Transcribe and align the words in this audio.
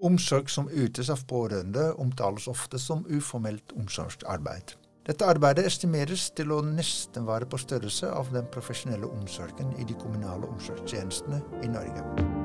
Omsorg 0.00 0.48
som 0.48 0.68
ytes 0.72 1.10
av 1.12 1.26
pårørende, 1.28 1.90
omtales 2.00 2.48
ofte 2.48 2.78
som 2.80 3.04
uformelt 3.12 3.74
omsorgsarbeid. 3.76 4.76
Dette 5.04 5.28
arbeidet 5.28 5.66
estimeres 5.68 6.28
til 6.36 6.52
å 6.56 6.62
nesten 6.64 7.28
være 7.28 7.48
på 7.50 7.60
størrelse 7.60 8.08
av 8.08 8.32
den 8.32 8.48
profesjonelle 8.52 9.12
omsorgen 9.20 9.74
i 9.76 9.88
de 9.88 9.96
kommunale 10.00 10.48
omsorgstjenestene 10.54 11.42
i 11.64 11.72
Norge. 11.72 12.39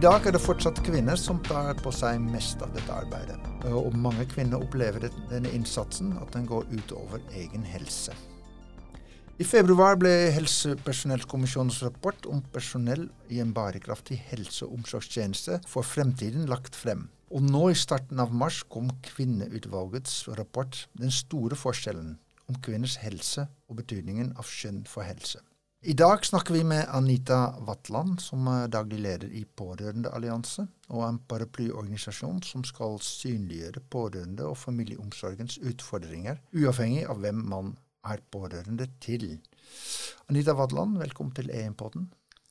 Dag 0.00 0.24
er 0.24 0.32
det 0.32 0.40
fortsatt 0.40 0.78
kvinner 0.80 1.18
som 1.20 1.42
tar 1.44 1.74
på 1.84 1.90
seg 1.92 2.22
mest 2.24 2.62
av 2.64 2.70
dette 2.72 2.94
arbeidet. 3.02 3.36
Og 3.68 3.92
mange 3.92 4.24
kvinner 4.30 4.62
opplever 4.62 5.10
denne 5.28 5.50
innsatsen 5.52 6.14
at 6.22 6.30
den 6.32 6.46
går 6.48 6.64
utover 6.72 7.20
egen 7.36 7.66
helse. 7.68 8.14
I 9.36 9.44
februar 9.44 9.98
ble 10.00 10.12
Helsepersonellkommisjonens 10.32 11.82
rapport 11.84 12.30
om 12.32 12.40
personell 12.54 13.10
i 13.28 13.42
en 13.44 13.52
bærekraftig 13.56 14.16
helse- 14.30 14.64
og 14.70 14.78
omsorgstjeneste 14.78 15.60
for 15.68 15.84
fremtiden 15.84 16.48
lagt 16.48 16.78
frem. 16.80 17.10
Og 17.28 17.44
nå 17.44 17.66
i 17.68 17.76
starten 17.76 18.24
av 18.24 18.32
mars 18.32 18.62
kom 18.72 18.88
Kvinneutvalgets 19.04 20.22
rapport 20.40 20.86
'Den 20.96 21.12
store 21.12 21.56
forskjellen 21.56 22.16
om 22.48 22.56
kvinners 22.64 22.96
helse 23.04 23.48
og 23.68 23.76
betydningen 23.76 24.32
av 24.38 24.48
skjønn 24.48 24.86
for 24.86 25.04
helse'. 25.04 25.44
I 25.82 25.92
dag 25.92 26.26
snakker 26.26 26.54
vi 26.54 26.64
med 26.64 26.86
Anita 26.88 27.54
Vatland, 27.64 28.20
som 28.20 28.44
er 28.52 28.66
daglig 28.68 28.98
leder 29.00 29.30
i 29.32 29.46
Pårørendeallianse, 29.56 30.66
og 30.92 31.04
en 31.06 31.18
paraplyorganisasjon 31.24 32.42
som 32.44 32.66
skal 32.68 32.98
synliggjøre 33.00 33.80
pårørende 33.88 34.44
og 34.44 34.58
familieomsorgens 34.60 35.56
utfordringer, 35.64 36.42
uavhengig 36.52 37.06
av 37.08 37.22
hvem 37.24 37.40
man 37.48 37.70
er 38.04 38.20
pårørende 38.28 38.90
til. 39.00 39.24
Anita 40.28 40.52
Vatland, 40.58 40.98
velkommen 41.00 41.32
til 41.38 41.48
EM-podden. 41.48 42.10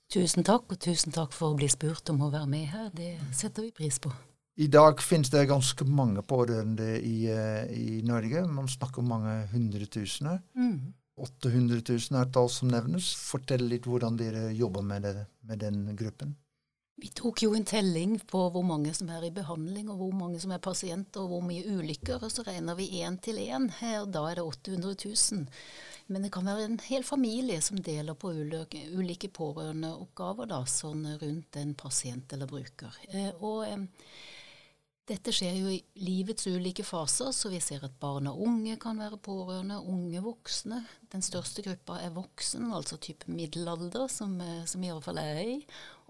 Tusen 0.10 0.48
takk, 0.48 0.66
og 0.74 0.82
tusen 0.82 1.14
takk 1.14 1.36
for 1.38 1.54
å 1.54 1.60
bli 1.60 1.70
spurt 1.70 2.10
om 2.10 2.26
å 2.26 2.32
være 2.34 2.50
med 2.50 2.66
her. 2.74 2.90
Det 2.98 3.12
setter 3.30 3.68
vi 3.68 3.76
pris 3.78 4.02
på. 4.02 4.10
I 4.58 4.72
dag 4.74 5.06
finnes 5.06 5.30
det 5.30 5.46
ganske 5.52 5.86
mange 5.86 6.26
pårørende 6.26 6.96
i, 6.98 7.30
eh, 7.30 7.70
i 7.78 8.02
Norge. 8.02 8.48
Man 8.50 8.68
snakker 8.68 9.06
om 9.06 9.14
mange 9.14 9.44
hundre 9.54 9.86
tusener. 9.86 10.42
Mm. 10.58 10.96
800 11.20 11.82
000 11.88 12.20
er 12.20 12.30
tall 12.34 12.50
som 12.54 12.70
nevnes. 12.72 13.14
Fortell 13.16 13.66
litt 13.72 13.88
hvordan 13.90 14.20
dere 14.20 14.50
jobber 14.56 14.86
med, 14.86 15.08
det, 15.08 15.26
med, 15.48 15.60
den 15.64 15.84
gruppen. 16.00 16.36
Vi 17.00 17.12
tok 17.16 17.46
jo 17.46 17.54
en 17.56 17.68
telling 17.68 18.18
på 18.28 18.42
hvor 18.52 18.66
mange 18.68 18.92
som 18.96 19.08
er 19.14 19.24
i 19.28 19.32
behandling, 19.32 19.88
og 19.92 20.02
hvor 20.02 20.16
mange 20.20 20.40
som 20.44 20.52
er 20.52 20.64
pasienter, 20.64 21.24
og 21.24 21.32
hvor 21.32 21.46
mye 21.48 21.64
ulykker. 21.78 22.20
Og 22.26 22.34
så 22.34 22.44
regner 22.48 22.76
vi 22.76 22.90
én 23.00 23.16
til 23.24 23.40
én. 23.40 23.70
Da 24.12 24.26
er 24.28 24.42
det 24.42 24.44
800 24.44 24.98
000. 25.06 25.46
Men 26.10 26.26
det 26.26 26.34
kan 26.34 26.48
være 26.50 26.66
en 26.66 26.80
hel 26.90 27.06
familie 27.06 27.62
som 27.62 27.80
deler 27.86 28.18
på 28.18 28.34
ulike, 28.34 29.30
pårørendeoppgaver, 29.30 30.50
da, 30.50 30.64
sånn 30.66 31.06
rundt 31.22 31.60
en 31.62 31.76
pasient 31.78 32.34
eller 32.34 32.50
bruker. 32.50 32.98
Eh, 33.14 33.32
og 33.40 33.64
dette 35.10 35.32
skjer 35.34 35.56
jo 35.58 35.72
i 35.74 35.80
livets 36.06 36.46
ulike 36.52 36.84
faser, 36.86 37.32
så 37.34 37.50
vi 37.50 37.60
ser 37.64 37.82
at 37.86 37.96
barn 38.02 38.30
og 38.30 38.42
unge 38.46 38.76
kan 38.82 39.00
være 39.02 39.18
pårørende, 39.26 39.80
unge 39.90 40.22
voksne. 40.22 40.84
Den 41.10 41.24
største 41.26 41.64
gruppa 41.66 41.98
er 42.04 42.14
voksen, 42.14 42.68
altså 42.76 43.00
type 43.02 43.26
middelalder, 43.34 44.06
som, 44.12 44.36
eh, 44.42 44.66
som 44.70 44.84
i 44.84 44.92
alle 44.94 45.02
fall 45.02 45.18
er 45.22 45.42
i, 45.42 45.56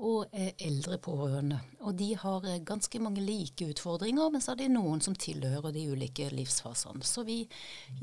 og 0.04 0.28
er 0.36 0.52
eldre 0.68 1.00
pårørende. 1.00 1.62
Og 1.80 1.96
de 2.00 2.10
har 2.20 2.48
eh, 2.50 2.60
ganske 2.60 3.00
mange 3.00 3.24
like 3.24 3.70
utfordringer, 3.72 4.34
men 4.34 4.44
så 4.44 4.54
er 4.54 4.64
det 4.64 4.72
noen 4.76 5.04
som 5.06 5.16
tilhører 5.16 5.72
de 5.76 5.88
ulike 5.94 6.28
livsfasene. 6.36 7.08
Så 7.08 7.24
vi 7.28 7.42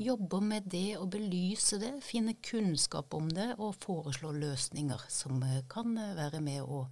jobber 0.01 0.41
med 0.41 0.65
det 0.73 0.97
å 0.97 1.05
belyse 1.05 1.77
det, 1.81 1.93
finne 2.05 2.39
kunnskap 2.41 3.13
om 3.13 3.29
det 3.29 3.53
og 3.57 3.77
foreslå 3.85 4.33
løsninger 4.33 5.05
som 5.13 5.43
eh, 5.45 5.61
kan 5.69 5.93
være 6.17 6.41
med 6.41 6.65
å 6.65 6.87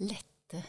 lette 0.00 0.64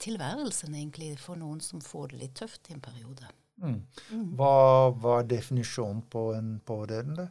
tilværelsen, 0.00 0.74
egentlig, 0.74 1.14
for 1.20 1.38
noen 1.40 1.60
som 1.64 1.82
får 1.84 2.12
det 2.12 2.22
litt 2.22 2.38
tøft 2.40 2.70
i 2.70 2.76
en 2.76 2.84
periode. 2.84 3.28
Mm. 3.60 3.82
mm. 4.10 4.24
Hva 4.38 4.90
var 4.96 5.28
definisjonen 5.28 6.02
på 6.10 6.30
en 6.36 6.56
pårørende? 6.64 7.28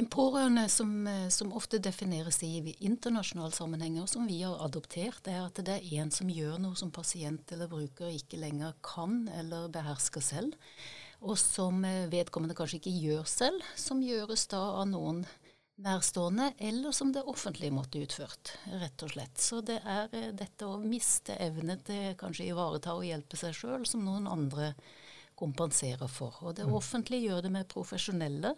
En 0.00 0.06
pårørende 0.08 0.68
som, 0.72 1.06
eh, 1.06 1.28
som, 1.28 1.52
ofte 1.52 1.78
defineres 1.78 2.42
i 2.42 2.76
internasjonale 2.80 3.52
sammenhenger, 3.52 4.06
som 4.06 4.26
vi 4.26 4.40
har 4.40 4.56
adoptert, 4.64 5.28
er 5.28 5.44
at 5.44 5.60
det 5.60 5.76
er 5.76 6.00
en 6.00 6.10
som 6.10 6.30
gjør 6.32 6.56
noe 6.64 6.78
som 6.80 6.90
pasient 6.90 7.52
eller 7.52 7.68
bruker 7.68 8.08
ikke 8.08 8.40
lenger 8.40 8.72
kan 8.80 9.28
eller 9.36 9.68
behersker 9.68 10.24
selv, 10.24 10.56
og 11.20 11.36
som 11.38 11.84
eh, 11.84 12.08
vedkommende 12.08 12.56
kanskje 12.56 12.80
ikke 12.80 12.96
gjør 13.04 13.28
selv, 13.28 13.68
som 13.76 14.00
gjøres 14.00 14.46
da 14.48 14.62
av 14.80 14.88
noen 14.88 15.26
nærstående, 15.82 16.52
eller 16.58 16.94
som 16.94 17.12
det 17.12 17.24
offentlige 17.28 17.74
måtte 17.74 18.02
utført, 18.02 18.54
rett 18.80 19.04
og 19.04 19.12
slett. 19.14 19.38
Så 19.40 19.60
det 19.66 19.80
er 19.82 20.12
eh, 20.16 20.30
dette 20.36 20.68
å 20.68 20.80
miste 20.82 21.36
evne 21.42 21.78
til 21.84 22.16
kanskje 22.20 22.48
ivareta 22.50 22.94
og 22.96 23.06
hjelpe 23.06 23.38
seg 23.40 23.56
sjøl, 23.56 23.86
som 23.88 24.04
noen 24.06 24.28
andre 24.30 24.72
kompenserer 25.38 26.10
for. 26.10 26.38
Og 26.42 26.56
det 26.58 26.68
mm. 26.68 26.74
offentlige 26.78 27.28
gjør 27.30 27.46
det 27.46 27.54
med 27.54 27.70
profesjonelle, 27.70 28.54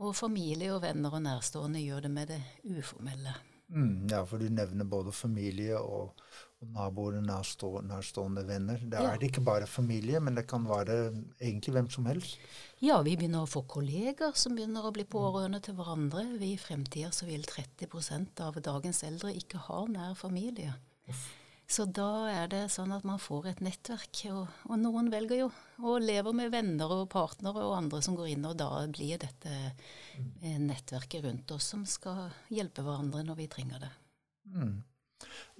og 0.00 0.14
familie 0.14 0.70
og 0.74 0.84
venner 0.84 1.16
og 1.16 1.24
nærstående 1.24 1.80
gjør 1.82 2.04
det 2.06 2.12
med 2.14 2.30
det 2.30 2.40
uformelle. 2.62 3.34
Mm, 3.70 4.06
ja, 4.10 4.24
for 4.26 4.42
du 4.42 4.50
nevner 4.50 4.86
både 4.86 5.12
familie 5.14 5.78
og, 5.78 6.14
og 6.18 6.49
naboer, 6.60 7.20
nærstå, 7.24 7.70
nærstående 7.88 8.44
venner. 8.48 8.80
Det 8.82 8.98
er 9.00 9.14
ja. 9.16 9.26
ikke 9.26 9.42
bare 9.44 9.66
familie, 9.66 10.20
men 10.20 10.36
det 10.36 10.46
kan 10.50 10.66
være 10.68 10.98
egentlig 11.40 11.74
hvem 11.74 11.90
som 11.90 12.06
helst. 12.10 12.38
Ja, 12.84 13.00
vi 13.04 13.16
begynner 13.16 13.44
å 13.44 13.50
få 13.50 13.64
kolleger 13.68 14.36
som 14.36 14.56
begynner 14.56 14.86
å 14.86 14.94
bli 14.94 15.06
pårørende 15.08 15.62
til 15.64 15.76
hverandre. 15.78 16.26
Vi 16.40 16.54
I 16.54 16.60
fremtida 16.60 17.12
så 17.16 17.28
vil 17.28 17.44
30% 17.48 18.44
av 18.44 18.60
dagens 18.64 19.04
eldre 19.08 19.32
ikke 19.36 19.64
ha 19.68 19.84
nær 19.88 20.16
familie. 20.18 20.76
Så 21.70 21.84
da 21.86 22.26
er 22.26 22.48
det 22.50 22.64
sånn 22.74 22.90
at 22.90 23.04
man 23.06 23.20
får 23.22 23.52
et 23.52 23.60
nettverk. 23.62 24.24
Og, 24.34 24.54
og, 24.66 24.76
noen 24.82 25.10
velger 25.12 25.44
jo 25.44 25.50
og 25.86 26.02
lever 26.02 26.34
med 26.34 26.50
venner 26.50 26.90
og 26.96 27.04
partnere 27.12 27.62
og 27.62 27.76
andre 27.76 28.00
som 28.02 28.16
går 28.18 28.32
inn, 28.32 28.48
og 28.48 28.56
da 28.58 28.72
blir 28.90 29.20
dette 29.22 29.52
eh, 29.54 30.58
nettverket 30.58 31.22
rundt 31.28 31.54
oss 31.54 31.70
som 31.70 31.86
skal 31.86 32.26
hjelpe 32.50 32.82
hverandre 32.82 33.22
når 33.28 33.38
vi 33.38 33.50
trenger 33.54 33.86
det. 33.86 33.92
Mm. 34.50 34.74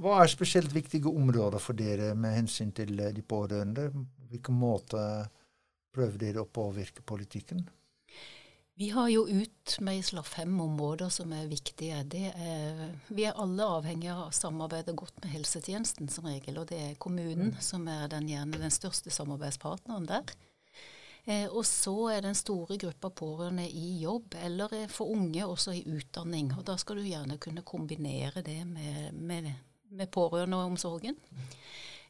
Hva 0.01 0.23
er 0.23 0.33
spesielt 0.33 0.73
viktige 0.75 1.11
områder 1.11 1.63
for 1.63 1.77
dere 1.77 2.15
med 2.19 2.39
hensyn 2.39 2.73
til 2.77 2.97
eh, 2.99 3.13
de 3.17 3.23
pårørende? 3.23 3.91
Hvilken 4.31 4.57
måte 4.57 5.03
prøver 5.95 6.19
dere 6.23 6.45
å 6.45 6.51
påvirke 6.51 7.05
politikken? 7.07 7.67
Vi 8.81 8.89
har 8.95 9.11
jo 9.13 9.27
utmeisla 9.29 10.23
fem 10.25 10.55
områder 10.61 11.11
som 11.13 11.33
er 11.37 11.51
viktige. 11.51 11.99
Er, 12.01 12.79
vi 13.13 13.27
er 13.29 13.37
alle 13.37 13.67
avhengige 13.77 14.15
av 14.15 14.31
å 14.31 14.33
samarbeide 14.33 14.95
godt 14.97 15.19
med 15.21 15.35
helsetjenesten 15.35 16.09
som 16.09 16.25
regel. 16.31 16.63
Og 16.63 16.71
det 16.71 16.79
er 16.81 16.95
kommunen 17.03 17.51
mm. 17.51 17.59
som 17.61 17.85
er 17.93 18.07
den, 18.09 18.31
gjerne 18.31 18.63
den 18.63 18.73
største 18.73 19.13
samarbeidspartneren 19.13 20.09
der. 20.09 20.33
Eh, 21.25 21.47
og 21.49 21.65
så 21.69 21.95
er 22.15 22.25
den 22.25 22.39
store 22.39 22.79
gruppa 22.81 23.11
pårørende 23.13 23.67
i 23.69 24.01
jobb, 24.01 24.35
eller 24.41 24.75
for 24.89 25.13
unge 25.13 25.47
også 25.47 25.75
i 25.77 25.85
utdanning. 25.89 26.53
Og 26.57 26.65
da 26.69 26.77
skal 26.81 27.01
du 27.01 27.07
gjerne 27.09 27.39
kunne 27.43 27.67
kombinere 27.67 28.43
det 28.47 28.63
med, 28.67 29.15
med, 29.15 29.53
med 29.91 30.11
pårørendeomsorgen. 30.11 31.19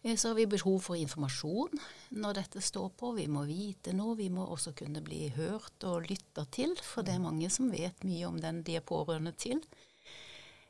Eh, 0.03 0.17
så 0.17 0.29
har 0.29 0.35
vi 0.35 0.47
behov 0.47 0.81
for 0.81 0.97
informasjon 0.97 1.81
når 2.11 2.39
dette 2.41 2.63
står 2.65 2.89
på. 2.97 3.13
Vi 3.19 3.27
må 3.29 3.45
vite 3.49 3.93
noe. 3.97 4.17
Vi 4.17 4.31
må 4.33 4.47
også 4.47 4.73
kunne 4.79 5.03
bli 5.05 5.29
hørt 5.37 5.85
og 5.85 6.09
lytta 6.09 6.47
til, 6.53 6.77
for 6.83 7.07
det 7.07 7.17
er 7.17 7.25
mange 7.25 7.51
som 7.53 7.73
vet 7.73 8.07
mye 8.07 8.29
om 8.29 8.41
den 8.41 8.63
de 8.67 8.79
er 8.79 8.87
pårørende 8.87 9.35
til. 9.37 9.61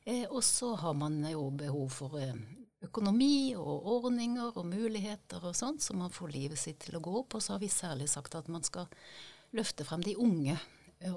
Eh, 0.05 0.27
og 0.31 0.43
så 0.45 0.75
har 0.81 0.97
man 0.97 1.21
jo 1.29 1.51
behov 1.51 1.91
for 1.93 2.19
eh, 2.19 2.35
økonomi 2.85 3.55
og 3.59 3.87
ordninger 3.99 4.57
og 4.57 4.67
muligheter 4.69 5.43
og 5.45 5.57
sånt, 5.57 5.83
så 5.85 5.97
man 5.97 6.13
får 6.13 6.33
livet 6.35 6.61
sitt 6.61 6.81
til 6.87 6.97
å 6.97 7.05
gå 7.05 7.15
opp. 7.23 7.37
Og 7.37 7.45
så 7.45 7.55
har 7.55 7.63
vi 7.63 7.71
særlig 7.73 8.09
sagt 8.13 8.37
at 8.39 8.49
man 8.53 8.65
skal 8.67 8.89
løfte 9.57 9.87
frem 9.87 10.05
de 10.05 10.17
unge. 10.21 10.57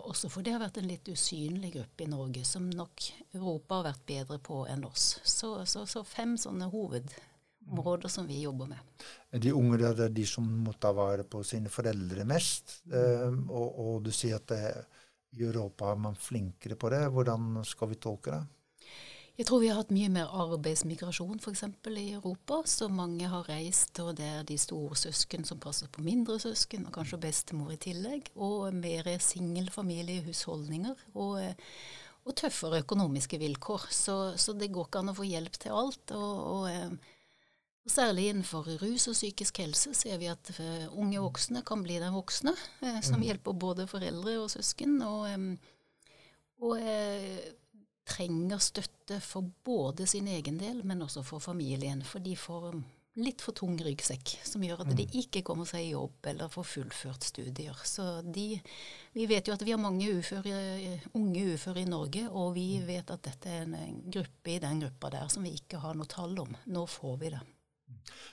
Også 0.08 0.30
for 0.32 0.46
det 0.46 0.54
har 0.56 0.64
vært 0.64 0.80
en 0.80 0.88
litt 0.88 1.10
usynlig 1.12 1.74
gruppe 1.76 2.06
i 2.06 2.10
Norge, 2.12 2.46
som 2.48 2.70
nok 2.72 3.04
Europa 3.34 3.82
har 3.82 3.90
vært 3.90 4.06
bedre 4.08 4.40
på 4.40 4.64
enn 4.72 4.86
oss. 4.88 5.18
Så, 5.28 5.58
så, 5.68 5.84
så 5.90 6.06
fem 6.08 6.38
sånne 6.40 6.70
hovedområder 6.72 8.12
som 8.12 8.28
vi 8.28 8.40
jobber 8.46 8.72
med. 8.72 9.08
De 9.44 9.52
unge 9.52 9.82
det 9.84 10.08
er 10.08 10.16
de 10.16 10.26
som 10.28 10.48
må 10.64 10.76
ta 10.80 10.94
vare 10.96 11.28
på 11.28 11.44
sine 11.48 11.72
foreldre 11.72 12.24
mest. 12.28 12.80
Mm. 12.88 13.44
Og, 13.50 13.68
og, 13.68 13.94
du 14.08 14.12
sier 14.16 14.40
at 14.40 14.48
det, 14.54 14.64
i 15.36 15.44
Europa 15.44 15.92
er 15.92 16.00
man 16.00 16.16
flinkere 16.20 16.80
på 16.80 16.92
det. 16.94 17.04
Hvordan 17.12 17.64
skal 17.68 17.92
vi 17.92 18.00
tolke 18.00 18.38
det? 18.38 18.44
Jeg 19.34 19.48
tror 19.50 19.64
vi 19.64 19.70
har 19.72 19.80
hatt 19.80 19.90
mye 19.90 20.12
mer 20.14 20.30
arbeidsmigrasjon 20.30 21.40
f.eks. 21.42 21.64
i 21.90 22.12
Europa. 22.14 22.60
Så 22.70 22.86
mange 22.94 23.26
har 23.32 23.48
reist, 23.50 23.98
og 24.04 24.14
det 24.20 24.28
er 24.30 24.44
de 24.46 24.58
store 24.62 24.96
søsken 25.00 25.42
som 25.48 25.58
passer 25.64 25.90
på 25.90 26.04
mindre 26.06 26.38
søsken, 26.40 26.86
og 26.86 26.94
kanskje 26.94 27.18
bestemor 27.24 27.72
i 27.74 27.80
tillegg. 27.82 28.30
Og 28.36 28.70
mer 28.78 29.10
singelfamiliehusholdninger. 29.26 31.02
Og, 31.18 31.42
og 32.24 32.36
tøffere 32.38 32.84
økonomiske 32.84 33.40
vilkår. 33.42 33.88
Så, 33.90 34.18
så, 34.38 34.54
det 34.54 34.70
går 34.72 34.86
ikke 34.86 35.02
an 35.02 35.12
å 35.16 35.18
få 35.18 35.26
hjelp 35.26 35.58
til 35.66 35.82
alt. 35.82 36.14
og, 36.14 36.46
og 36.54 37.02
Og 37.84 37.92
Særlig 37.92 38.30
innenfor 38.32 38.64
rus 38.80 39.10
og 39.12 39.16
psykisk 39.18 39.58
helse 39.60 39.92
ser 39.94 40.16
vi 40.22 40.30
at 40.32 40.54
eh, 40.56 40.86
unge 40.96 41.20
voksne 41.20 41.66
kan 41.68 41.82
bli 41.84 41.98
den 42.00 42.14
voksne, 42.16 42.54
eh, 42.80 43.02
som 43.04 43.20
Mm. 43.20 43.26
hjelper 43.28 43.58
både 43.60 43.88
foreldre 43.92 44.38
og 44.40 44.48
søsken. 44.54 45.02
Og, 45.02 45.58
og 46.64 46.80
eh, 46.80 47.42
trenger 48.08 48.60
støtte 48.64 49.20
for 49.24 49.48
både 49.66 50.08
sin 50.10 50.28
egen 50.28 50.60
del, 50.60 50.84
men 50.88 51.02
også 51.06 51.24
for 51.26 51.44
familien. 51.44 52.04
For 52.08 52.24
de 52.24 52.36
får 52.40 52.74
litt 53.22 53.44
for 53.46 53.54
tung 53.54 53.76
ryggsekk, 53.78 54.32
som 54.48 54.64
gjør 54.66 54.84
at 54.88 54.96
de 54.98 55.06
ikke 55.20 55.44
kommer 55.46 55.68
seg 55.70 55.86
i 55.86 55.92
jobb 55.92 56.26
eller 56.32 56.50
får 56.50 56.66
fullført 56.66 57.28
studier. 57.28 57.78
Så 57.86 58.22
de 58.26 58.58
Vi 59.14 59.28
vet 59.30 59.48
jo 59.48 59.54
at 59.54 59.62
vi 59.62 59.72
har 59.72 59.82
mange 59.82 60.10
uføre, 60.18 60.56
unge 61.14 61.44
uføre 61.54 61.84
i 61.84 61.90
Norge, 61.90 62.26
og 62.30 62.56
vi 62.56 62.82
vet 62.82 63.12
at 63.14 63.22
dette 63.28 63.50
er 63.50 63.68
en, 63.68 63.76
en 63.78 64.02
gruppe 64.10 64.56
i 64.56 64.60
den 64.60 64.82
gruppa 64.82 65.12
der 65.14 65.30
som 65.30 65.46
vi 65.46 65.54
ikke 65.54 65.84
har 65.84 65.94
noe 65.94 66.10
tall 66.10 66.34
om. 66.42 66.56
Nå 66.66 66.88
får 66.90 67.16
vi 67.22 67.30
det. 67.36 67.44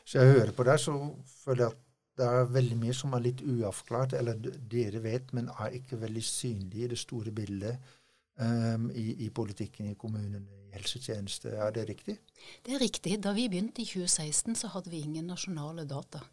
Så 0.08 0.22
jeg 0.22 0.38
hører 0.38 0.56
på 0.56 0.64
deg, 0.64 0.80
så 0.80 0.96
føler 1.44 1.66
jeg 1.66 1.74
at 1.74 1.86
det 2.20 2.28
er 2.28 2.50
veldig 2.52 2.76
mye 2.80 2.94
som 2.96 3.14
er 3.16 3.22
litt 3.24 3.44
uavklart, 3.44 4.16
eller 4.16 4.40
dere 4.40 5.00
vet, 5.04 5.30
men 5.36 5.52
er 5.52 5.76
ikke 5.76 6.00
veldig 6.00 6.24
synlig 6.24 6.84
i 6.84 6.90
det 6.94 6.98
store 7.00 7.32
bildet 7.36 7.92
ehm, 8.40 8.90
i, 8.96 9.26
i 9.26 9.30
politikken 9.30 9.90
i 9.90 9.96
kommunene, 9.98 10.42
i 10.68 10.74
helsetjeneste. 10.74 11.54
Er 11.56 11.72
det 11.76 11.88
riktig? 11.88 12.18
Det 12.66 12.76
er 12.76 12.82
riktig. 12.82 13.16
Da 13.24 13.32
vi 13.36 13.48
begynte 13.52 13.82
i 13.82 13.88
2016, 13.88 14.58
så 14.62 14.72
hadde 14.74 14.92
vi 14.92 15.04
ingen 15.04 15.30
nasjonale 15.30 15.86
data. 15.88 16.24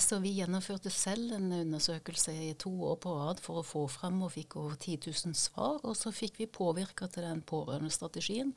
Så 0.00 0.16
vi 0.24 0.30
gjennomførte 0.32 0.88
selv 0.88 1.34
en 1.36 1.50
undersøkelse 1.52 2.32
i 2.32 2.54
to 2.56 2.70
år 2.88 2.94
på 3.04 3.10
rad 3.12 3.40
for 3.44 3.60
å 3.60 3.64
få 3.66 3.82
frem, 3.92 4.22
og 4.24 4.32
fikk 4.32 4.56
over 4.56 4.78
10 4.78 5.10
000 5.26 5.36
svar. 5.36 5.82
Og 5.84 5.98
så 6.00 6.08
fikk 6.16 6.38
vi 6.40 6.46
påvirka 6.48 7.10
til 7.12 7.26
den 7.26 7.42
pårørendestrategien, 7.44 8.54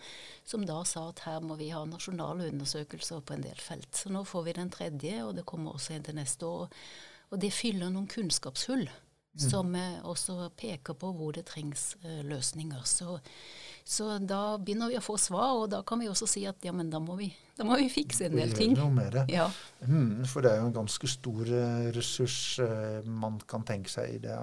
som 0.47 0.63
da 0.63 0.77
sa 0.87 1.09
at 1.09 1.25
her 1.27 1.43
må 1.43 1.57
vi 1.59 1.73
ha 1.75 1.81
nasjonale 1.89 2.47
undersøkelser 2.53 3.19
på 3.19 3.35
en 3.35 3.43
del 3.43 3.59
felt. 3.59 3.91
Så 3.91 4.13
nå 4.15 4.23
får 4.23 4.47
vi 4.47 4.55
den 4.61 4.71
tredje, 4.71 5.17
og 5.25 5.35
det 5.35 5.43
kommer 5.49 5.75
også 5.75 5.97
en 5.97 6.07
til 6.07 6.15
neste 6.15 6.47
år. 6.47 6.71
Og 7.35 7.43
det 7.43 7.51
fyller 7.51 7.91
noen 7.91 8.07
kunnskapshull. 8.07 8.87
Som 9.37 9.75
eh, 9.75 9.99
også 10.07 10.49
peker 10.55 10.95
på 10.95 11.11
hvor 11.11 11.33
det 11.35 11.45
trengs 11.49 11.95
eh, 12.03 12.21
løsninger. 12.23 12.83
Så, 12.87 13.17
så 13.83 14.17
da 14.23 14.57
begynner 14.57 14.93
vi 14.93 14.99
å 14.99 15.03
få 15.03 15.17
svar, 15.19 15.57
og 15.59 15.69
da 15.73 15.81
kan 15.83 15.99
vi 15.99 16.07
også 16.07 16.27
si 16.29 16.45
at 16.47 16.63
ja, 16.63 16.71
men 16.71 16.89
da 16.89 17.01
må 17.03 17.17
vi, 17.19 17.27
da 17.57 17.67
må 17.67 17.75
vi 17.81 17.89
fikse 17.91 18.29
en 18.29 18.37
del 18.39 18.55
ting. 18.55 18.77
noe 18.79 18.93
med 18.95 19.11
det. 19.17 19.25
Ja. 19.35 19.49
Mm, 19.83 20.23
for 20.25 20.45
det 20.45 20.53
er 20.53 20.61
jo 20.63 20.69
en 20.71 20.77
ganske 20.79 21.09
stor 21.11 21.51
eh, 21.51 21.89
ressurs 21.95 22.59
man 23.05 23.41
kan 23.47 23.67
tenke 23.67 23.91
seg 23.91 24.15
i, 24.15 24.23
det, 24.23 24.39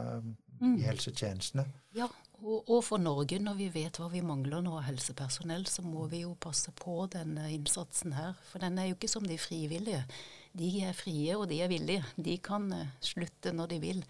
Mm. 0.63 0.77
i 0.79 0.85
helsetjenestene. 0.87 1.65
Ja, 1.97 2.07
og, 2.39 2.69
og 2.71 2.85
for 2.87 3.01
Norge, 3.03 3.39
når 3.43 3.57
vi 3.59 3.67
vet 3.75 3.99
hva 3.99 4.07
vi 4.13 4.21
mangler 4.23 4.63
nå 4.63 4.77
av 4.79 4.85
helsepersonell, 4.87 5.65
så 5.67 5.83
må 5.83 6.05
vi 6.13 6.21
jo 6.23 6.37
passe 6.39 6.71
på 6.79 7.09
denne 7.11 7.49
innsatsen 7.51 8.15
her. 8.15 8.37
For 8.53 8.63
den 8.63 8.79
er 8.79 8.87
jo 8.91 8.95
ikke 8.95 9.11
som 9.11 9.27
de 9.27 9.39
frivillige. 9.43 10.05
De 10.53 10.69
er 10.85 10.93
frie, 10.93 11.33
og 11.39 11.47
de 11.49 11.61
er 11.65 11.71
villige. 11.73 12.05
De 12.21 12.35
kan 12.45 12.67
eh, 12.77 12.91
slutte 13.01 13.53
når 13.57 13.71
de 13.73 13.79
vil. 13.81 14.03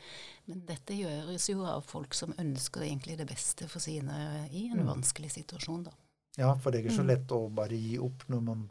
Men 0.50 0.64
dette 0.66 0.96
gjøres 0.98 1.48
jo 1.52 1.62
av 1.68 1.84
folk 1.86 2.14
som 2.18 2.34
ønsker 2.42 2.82
egentlig 2.88 3.16
det 3.20 3.28
beste 3.30 3.68
for 3.70 3.78
sine 3.84 4.48
i 4.50 4.64
en 4.72 4.82
vanskelig 4.88 5.30
situasjon, 5.36 5.84
da. 5.86 5.92
Ja, 6.40 6.54
for 6.58 6.72
det 6.72 6.80
er 6.80 6.86
ikke 6.88 6.96
så 6.98 7.04
Mm. 7.04 7.10
lett 7.12 7.32
å 7.36 7.40
bare 7.52 7.76
gi 7.76 7.98
opp 8.02 8.24
når 8.32 8.42
man 8.42 8.70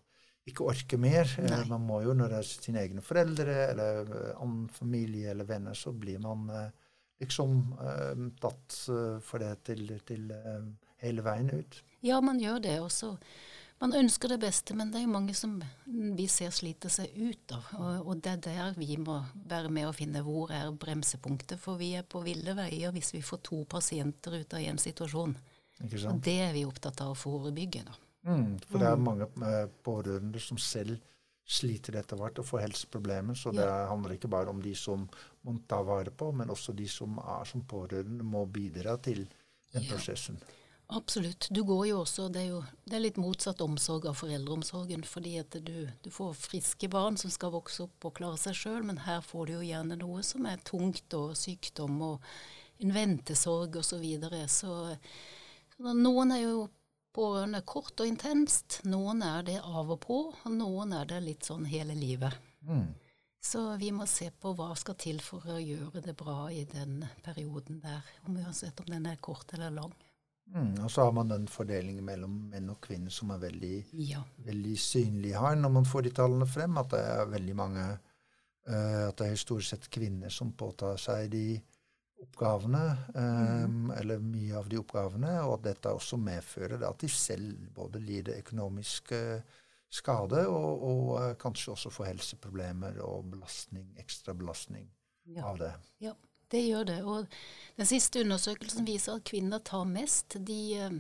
ikke 0.50 0.65
orker 0.68 0.97
mer. 0.97 1.29
Eh, 1.38 1.47
Nei. 1.50 1.63
Man 1.69 1.85
må 1.88 2.01
jo, 2.03 2.13
når 2.18 2.29
det 2.33 2.38
er 2.41 2.50
sine 2.50 2.81
egne 2.81 3.01
foreldre 3.06 3.56
eller 3.69 4.01
eh, 4.09 4.41
annen 4.41 4.67
familie 4.74 5.29
eller 5.31 5.45
venner, 5.45 5.74
så 5.77 5.94
blir 5.94 6.19
man 6.19 6.50
liksom 7.21 7.77
eh, 7.79 8.25
tatt 8.41 8.75
for 9.21 9.39
det 9.39 9.63
til, 9.63 9.85
til 10.07 10.31
eh, 10.33 10.63
hele 11.06 11.21
veien 11.21 11.51
ut. 11.53 11.81
Ja, 12.01 12.19
man 12.19 12.39
gjør 12.41 12.59
det 12.65 12.79
også. 12.81 13.13
Man 13.81 13.95
ønsker 13.97 14.29
det 14.29 14.37
beste, 14.43 14.75
men 14.77 14.91
det 14.93 14.99
er 14.99 15.07
jo 15.07 15.13
mange 15.15 15.33
som 15.33 15.55
vi 15.89 16.27
ser 16.29 16.51
sliter 16.53 16.91
seg 16.93 17.15
ut 17.17 17.53
av. 17.55 17.69
Og, 17.79 18.11
og 18.11 18.19
det 18.21 18.35
er 18.35 18.43
der 18.45 18.75
vi 18.77 18.93
må 19.01 19.15
være 19.49 19.71
med 19.73 19.87
og 19.89 19.95
finne 19.97 20.21
hvor 20.25 20.53
er 20.53 20.69
bremsepunktet. 20.69 21.57
For 21.59 21.79
vi 21.81 21.95
er 21.97 22.05
på 22.05 22.21
ville 22.21 22.53
veier 22.57 22.93
hvis 22.93 23.09
vi 23.15 23.23
får 23.25 23.41
to 23.49 23.63
pasienter 23.65 24.37
ut 24.43 24.53
av 24.53 24.61
én 24.61 24.77
situasjon. 24.81 25.33
Og 25.81 26.21
det 26.21 26.37
er 26.45 26.53
vi 26.53 26.65
opptatt 26.69 27.01
av 27.01 27.15
å 27.15 27.17
forebygge. 27.17 27.81
da. 27.87 27.97
Mm, 28.29 28.59
for 28.69 28.77
det 28.77 28.89
er 28.91 29.01
mange 29.01 29.25
eh, 29.49 29.65
pårørende 29.81 30.39
som 30.43 30.59
selv 30.61 30.99
sliter 31.51 31.97
etter 31.99 32.19
hvert 32.19 32.37
og 32.39 32.45
får 32.47 32.67
helseproblemer. 32.67 33.33
Så 33.35 33.49
det 33.55 33.65
handler 33.65 34.13
ikke 34.15 34.29
bare 34.31 34.53
om 34.53 34.61
de 34.61 34.75
som 34.77 35.07
må 35.41 35.55
ta 35.67 35.81
vare 35.83 36.13
på, 36.13 36.29
men 36.37 36.53
også 36.53 36.75
de 36.77 36.85
som 36.87 37.17
er 37.17 37.49
som 37.49 37.65
pårørende, 37.65 38.23
må 38.23 38.45
bidra 38.45 38.97
til 39.01 39.25
den 39.73 39.83
Ja. 39.83 39.89
prosessen. 39.89 40.37
Absolutt. 40.93 41.47
Du 41.49 41.63
går 41.63 41.85
jo 41.88 41.99
også, 42.01 42.27
det 42.27 42.41
er 42.41 42.49
jo 42.49 42.63
det 42.83 42.97
er 42.97 43.03
litt 43.05 43.19
motsatt 43.21 43.61
omsorg 43.63 44.09
av 44.09 44.17
foreldreomsorgen. 44.19 45.05
Fordi 45.07 45.38
at 45.39 45.55
du, 45.63 45.85
du 46.03 46.09
får 46.11 46.33
friske 46.35 46.89
barn 46.91 47.19
som 47.19 47.31
skal 47.31 47.53
vokse 47.53 47.85
opp 47.85 48.09
og 48.09 48.17
klare 48.17 48.39
seg 48.41 48.57
sjøl, 48.59 48.81
men 48.89 48.99
her 49.05 49.21
får 49.23 49.47
du 49.47 49.53
jo 49.53 49.61
gjerne 49.69 49.99
noe 50.01 50.23
som 50.27 50.49
er 50.51 50.59
tungt, 50.67 51.07
og 51.15 51.38
sykdom 51.39 51.95
og 52.09 52.27
en 52.83 52.91
ventesorg 52.95 53.79
osv. 53.79 53.93
Så, 53.93 54.01
videre. 54.03 54.43
så 54.51 55.93
noen 55.95 56.35
er 56.35 56.43
jo 56.43 56.67
pårørende 57.15 57.63
kort 57.67 57.99
og 58.03 58.07
intenst, 58.07 58.81
noen 58.88 59.23
er 59.23 59.47
det 59.47 59.57
av 59.63 59.95
og 59.95 59.99
på, 60.03 60.19
og 60.31 60.51
noen 60.55 60.95
er 60.99 61.07
det 61.07 61.23
litt 61.23 61.47
sånn 61.47 61.65
hele 61.71 61.95
livet. 61.95 62.35
Mm. 62.67 62.89
Så 63.41 63.63
vi 63.81 63.89
må 63.95 64.05
se 64.07 64.29
på 64.31 64.53
hva 64.59 64.69
skal 64.77 64.95
til 65.01 65.19
for 65.23 65.47
å 65.49 65.57
gjøre 65.59 66.03
det 66.05 66.13
bra 66.19 66.45
i 66.53 66.63
den 66.69 67.01
perioden 67.25 67.81
der, 67.83 68.05
om 68.27 68.38
uansett 68.38 68.79
om 68.83 68.91
den 68.91 69.07
er 69.09 69.19
kort 69.23 69.55
eller 69.55 69.73
lang. 69.79 69.95
Mm. 70.51 70.83
Og 70.83 70.92
så 70.92 71.06
har 71.06 71.13
man 71.15 71.30
den 71.31 71.48
fordelingen 71.48 72.03
mellom 72.06 72.33
menn 72.51 72.69
og 72.74 72.81
kvinner 72.83 73.13
som 73.13 73.31
er 73.31 73.39
veldig 73.45 73.75
Ja. 73.94 74.24
veldig 74.44 74.77
synlig 74.80 75.31
her 75.39 75.56
når 75.56 75.71
man 75.77 75.86
får 75.88 76.01
de 76.03 76.15
tallene 76.18 76.48
frem, 76.48 76.77
at 76.77 76.89
det 76.92 77.00
er 77.00 77.30
veldig 77.31 77.56
mange 77.56 77.86
uh, 78.68 79.07
At 79.07 79.18
det 79.18 79.30
er 79.31 79.36
stort 79.39 79.63
sett 79.63 79.89
kvinner 79.89 80.30
som 80.30 80.51
påtar 80.51 81.00
seg 81.00 81.31
de 81.31 81.62
oppgavene, 82.21 82.83
eh, 83.15 84.00
eller 84.00 84.19
mye 84.21 84.57
av 84.57 84.69
de 84.69 84.77
oppgavene, 84.77 85.31
og 85.42 85.56
at 85.56 85.63
dette 85.71 85.89
også 85.89 86.19
medfører 86.21 86.83
at 86.86 87.01
de 87.01 87.09
selv 87.09 87.56
både 87.74 88.01
lider 88.03 88.38
økonomisk 88.44 89.13
uh, 89.18 89.42
skade 89.92 90.44
og, 90.48 90.83
og 90.86 91.07
uh, 91.18 91.31
kanskje 91.42 91.74
også 91.74 91.89
får 91.89 92.12
helseproblemer 92.12 93.01
og 93.01 93.25
belastning, 93.33 93.89
ekstra 94.00 94.36
belastning 94.38 94.86
ja. 95.33 95.48
av 95.50 95.57
det. 95.63 95.71
Ja, 96.06 96.13
det 96.51 96.62
gjør 96.65 96.86
det. 96.89 97.00
Og 97.07 97.27
den 97.77 97.88
siste 97.89 98.21
undersøkelsen 98.21 98.86
viser 98.86 99.18
at 99.18 99.25
kvinner 99.27 99.62
tar 99.65 99.86
mest. 99.89 100.36
De, 100.45 100.57
eh, 100.77 100.98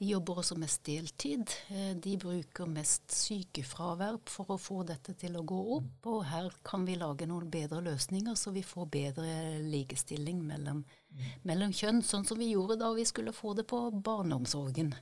de 0.00 0.08
jobber 0.08 0.40
også 0.42 0.56
mest 0.58 0.82
deltid. 0.88 1.52
Eh, 1.70 1.94
De 1.94 2.16
bruker 2.20 2.66
mest 2.66 3.12
sykefravær 3.14 4.18
for 4.26 4.54
å 4.54 4.58
få 4.58 4.82
dette 4.88 5.14
til 5.20 5.36
å 5.36 5.44
gå 5.44 5.60
opp. 5.78 6.06
Og 6.10 6.24
her 6.24 6.50
kan 6.64 6.84
vi 6.88 6.96
lage 6.96 7.28
noen 7.28 7.50
bedre 7.50 7.82
løsninger, 7.84 8.34
så 8.34 8.52
vi 8.52 8.62
får 8.62 8.90
bedre 8.90 9.30
likestilling 9.62 10.42
mellom, 10.44 10.84
mellom 11.44 11.72
kjønn. 11.72 12.02
Sånn 12.02 12.26
som 12.26 12.38
vi 12.38 12.52
gjorde 12.54 12.78
da 12.80 12.92
vi 12.96 13.04
skulle 13.04 13.32
få 13.32 13.54
det 13.54 13.66
på 13.70 13.90
barneomsorgen. 14.02 14.94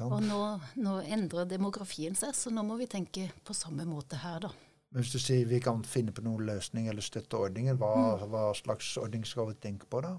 Og 0.00 0.22
nå, 0.26 0.60
nå 0.82 0.96
endrer 1.14 1.46
demografien 1.46 2.16
seg, 2.18 2.34
så 2.34 2.50
nå 2.50 2.64
må 2.66 2.76
vi 2.80 2.88
tenke 2.90 3.28
på 3.46 3.54
samme 3.54 3.84
måte 3.86 4.18
her, 4.18 4.40
da. 4.40 4.50
Men 4.96 5.04
Hvis 5.04 5.12
du 5.12 5.20
sier 5.20 5.44
vi 5.44 5.58
kan 5.60 5.82
finne 5.84 6.12
på 6.16 6.22
noen 6.24 6.46
løsning 6.48 6.86
eller 6.88 7.04
støtteordninger, 7.04 7.74
hva, 7.76 8.16
hva 8.24 8.46
slags 8.56 8.94
ordning 8.96 9.26
skal 9.28 9.50
vi 9.50 9.58
tenke 9.60 9.84
på 9.92 10.00
da? 10.00 10.14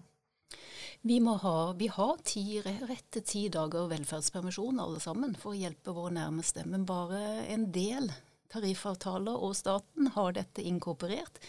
Vi, 1.01 1.17
må 1.17 1.33
ha, 1.41 1.73
vi 1.79 1.87
har 1.89 2.19
ti, 2.21 2.43
til 2.61 3.23
ti 3.25 3.41
dager 3.49 3.89
velferdspermisjon 3.89 4.77
alle 4.83 5.01
sammen 5.01 5.33
for 5.33 5.55
å 5.55 5.57
hjelpe 5.57 5.95
våre 5.97 6.13
nærmeste, 6.19 6.67
men 6.69 6.85
bare 6.85 7.23
en 7.49 7.65
del 7.73 8.11
tariffavtaler 8.53 9.41
og 9.49 9.57
staten 9.57 10.11
har 10.13 10.37
dette 10.37 10.61
inkorporert. 10.61 11.41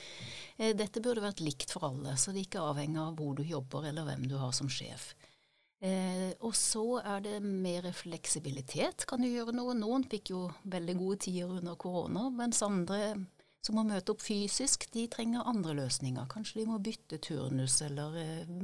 Eh, 0.56 0.72
Dette 0.72 1.04
burde 1.04 1.26
vært 1.28 1.44
likt 1.44 1.76
for 1.76 1.84
alle, 1.92 2.16
så 2.16 2.32
det 2.32 2.46
ikke 2.46 2.62
er 2.62 2.72
avhengig 2.72 3.02
av 3.02 3.20
hvor 3.20 3.36
du 3.36 3.44
jobber 3.44 3.92
eller 3.92 4.08
hvem 4.08 4.24
du 4.32 4.38
har 4.40 4.56
som 4.56 4.72
sjef. 4.72 5.10
Eh, 5.78 6.30
og 6.42 6.56
så 6.58 6.98
er 7.04 7.22
det 7.22 7.36
mer 7.42 7.86
fleksibilitet. 7.94 9.06
Kan 9.06 9.22
du 9.22 9.28
gjøre 9.30 9.54
noe? 9.54 9.76
Noen 9.78 10.06
fikk 10.10 10.32
jo 10.34 10.46
veldig 10.66 10.96
gode 10.98 11.20
tider 11.28 11.58
under 11.60 11.78
korona, 11.78 12.28
mens 12.34 12.64
andre 12.66 13.14
som 13.64 13.76
må 13.76 13.84
møte 13.86 14.14
opp 14.14 14.22
fysisk, 14.22 14.86
de 14.94 15.04
trenger 15.10 15.46
andre 15.46 15.74
løsninger. 15.76 16.26
Kanskje 16.30 16.62
de 16.62 16.70
må 16.70 16.78
bytte 16.82 17.18
turnus 17.22 17.80
eller 17.84 18.16
eh, 18.22 18.56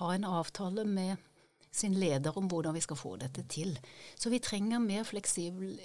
ha 0.00 0.14
en 0.14 0.28
avtale 0.28 0.84
med 0.88 1.18
sin 1.70 1.94
leder 1.94 2.34
om 2.38 2.48
hvordan 2.50 2.74
vi 2.74 2.82
skal 2.82 2.98
få 2.98 3.14
dette 3.20 3.44
til. 3.50 3.76
Så 4.18 4.30
vi 4.32 4.40
trenger 4.42 4.82
mer 4.82 5.04
fleksibel, 5.06 5.76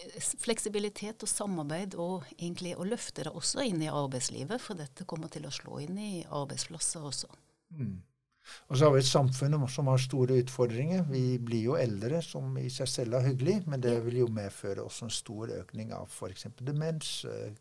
fleksibilitet 0.41 1.23
og 1.23 1.29
samarbeid, 1.29 1.97
og 2.01 2.25
egentlig 2.39 2.73
å 2.77 2.87
løfte 2.87 3.27
det 3.27 3.35
også 3.35 3.67
inn 3.67 3.83
i 3.85 3.91
arbeidslivet, 3.91 4.61
for 4.61 4.79
dette 4.79 5.05
kommer 5.05 5.29
til 5.31 5.45
å 5.45 5.53
slå 5.53 5.83
inn 5.85 5.99
i 6.01 6.11
arbeidsplasser 6.25 7.05
også. 7.05 7.29
Mm. 7.77 7.99
Og 8.69 8.77
så 8.77 8.87
har 8.87 8.93
vi 8.95 9.01
et 9.01 9.09
samfunn 9.09 9.57
som 9.71 9.89
har 9.91 10.01
store 10.01 10.39
utfordringer. 10.43 11.05
Vi 11.09 11.37
blir 11.41 11.69
jo 11.69 11.77
eldre, 11.79 12.21
som 12.25 12.57
i 12.61 12.67
seg 12.73 12.89
selv 12.91 13.17
er 13.19 13.29
hyggelig, 13.29 13.59
men 13.69 13.83
det 13.83 13.95
vil 14.05 14.21
jo 14.23 14.31
medføre 14.33 14.85
også 14.85 15.07
en 15.07 15.15
stor 15.15 15.53
økning 15.59 15.93
av 15.95 16.09
f.eks. 16.09 16.47
demens, 16.61 17.13
eh, 17.29 17.55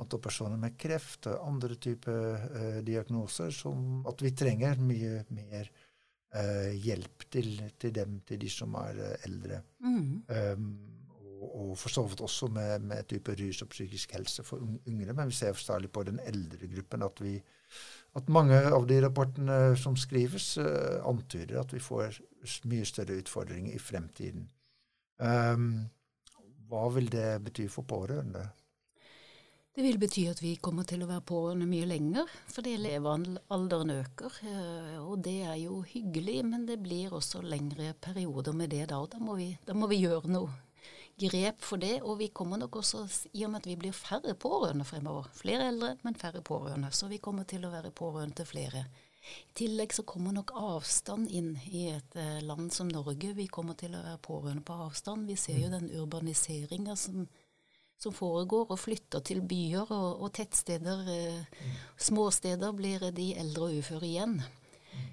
antall 0.00 0.22
personer 0.24 0.60
med 0.60 0.76
kreft 0.80 1.28
og 1.30 1.46
andre 1.46 1.78
typer 1.80 2.48
eh, 2.48 2.80
diagnoser, 2.86 3.52
som 3.54 4.04
at 4.08 4.24
vi 4.24 4.34
trenger 4.36 4.80
mye 4.80 5.22
mer 5.36 5.70
eh, 5.70 6.74
hjelp 6.84 7.28
til, 7.32 7.54
til 7.78 7.96
dem, 7.96 8.20
til 8.28 8.40
de 8.42 8.52
som 8.52 8.76
er 8.82 9.00
eh, 9.06 9.16
eldre. 9.30 9.62
Mm. 9.84 10.12
Um, 10.28 10.68
og 11.36 11.56
og, 11.56 11.72
for 11.78 11.92
så 11.92 12.04
vidt 12.08 12.20
også 12.24 12.48
med, 12.52 12.78
med 12.88 13.08
type 13.10 13.34
rus 13.38 13.62
og 13.62 13.68
psykisk 13.68 14.12
helse 14.16 14.44
for 14.46 14.62
yngre. 14.88 15.12
Men 15.12 15.28
vi 15.28 15.36
ser 15.36 15.52
særlig 15.60 15.90
på 15.92 16.02
den 16.06 16.20
eldre 16.24 16.68
gruppen 16.74 17.02
at, 17.02 17.20
vi, 17.20 17.34
at 18.16 18.30
mange 18.32 18.58
av 18.72 18.86
de 18.88 19.00
rapportene 19.04 19.76
som 19.80 19.96
skrives, 20.00 20.54
uh, 20.58 21.02
antyder 21.08 21.60
at 21.60 21.74
vi 21.74 21.82
får 21.82 22.20
mye 22.70 22.86
større 22.88 23.18
utfordringer 23.20 23.76
i 23.76 23.82
fremtiden. 23.82 24.46
Um, 25.20 25.86
hva 26.70 26.86
vil 26.94 27.10
det 27.12 27.28
bety 27.44 27.68
for 27.72 27.86
pårørende? 27.88 28.46
Det 29.76 29.84
vil 29.84 29.98
bety 30.00 30.22
at 30.30 30.38
vi 30.40 30.54
kommer 30.56 30.86
til 30.88 31.02
å 31.04 31.06
være 31.10 31.22
pårørende 31.28 31.66
mye 31.68 31.84
lenger, 31.84 32.30
fordi 32.48 32.78
levealderen 32.80 33.90
øker. 33.92 34.38
Eh, 34.48 34.94
og 35.02 35.20
det 35.26 35.34
er 35.44 35.58
jo 35.60 35.82
hyggelig, 35.84 36.38
men 36.48 36.64
det 36.64 36.78
blir 36.80 37.12
også 37.12 37.42
lengre 37.44 37.90
perioder 38.00 38.56
med 38.56 38.72
det 38.72 38.86
da. 38.88 39.02
Og 39.04 39.10
da 39.12 39.20
må 39.20 39.36
vi, 39.36 39.50
da 39.68 39.76
må 39.76 39.90
vi 39.90 40.00
gjøre 40.00 40.32
noe 40.32 40.48
grep 41.20 41.64
for 41.64 41.80
det. 41.82 42.00
Og 42.02 42.18
vi 42.20 42.28
kommer 42.28 42.60
nok 42.60 42.76
også, 42.82 43.06
i 43.32 43.44
og 43.46 43.52
med 43.52 43.64
at 43.64 43.70
vi 43.70 43.76
blir 43.80 43.96
færre 43.96 44.34
pårørende 44.34 44.84
fremover. 44.84 45.30
Flere 45.34 45.68
eldre, 45.72 45.96
men 46.04 46.18
færre 46.18 46.42
pårørende. 46.42 46.92
Så 46.92 47.10
vi 47.12 47.20
kommer 47.22 47.48
til 47.48 47.66
å 47.66 47.72
være 47.72 47.94
pårørende 47.94 48.42
til 48.42 48.50
flere. 48.52 48.86
I 49.26 49.56
tillegg 49.58 49.94
så 49.94 50.04
kommer 50.06 50.36
nok 50.36 50.52
avstand 50.54 51.26
inn 51.34 51.56
i 51.66 51.88
et 51.90 52.14
eh, 52.14 52.38
land 52.46 52.70
som 52.72 52.86
Norge. 52.88 53.32
Vi 53.34 53.48
kommer 53.50 53.74
til 53.74 53.96
å 53.96 54.04
være 54.04 54.22
pårørende 54.22 54.62
på 54.62 54.76
avstand. 54.86 55.26
Vi 55.26 55.34
ser 55.40 55.58
jo 55.64 55.72
den 55.72 55.90
urbaniseringa 55.90 56.94
som 56.96 57.26
som 57.98 58.12
foregår, 58.12 58.70
og 58.70 58.78
flytter 58.78 59.22
til 59.24 59.42
byer 59.48 59.88
og, 59.88 60.22
og 60.22 60.32
tettsteder. 60.36 61.06
Eh, 61.08 61.66
småsteder 62.08 62.74
blir 62.76 63.08
de 63.16 63.30
eldre 63.40 63.70
og 63.70 63.80
uføre 63.80 64.08
igjen. 64.08 64.40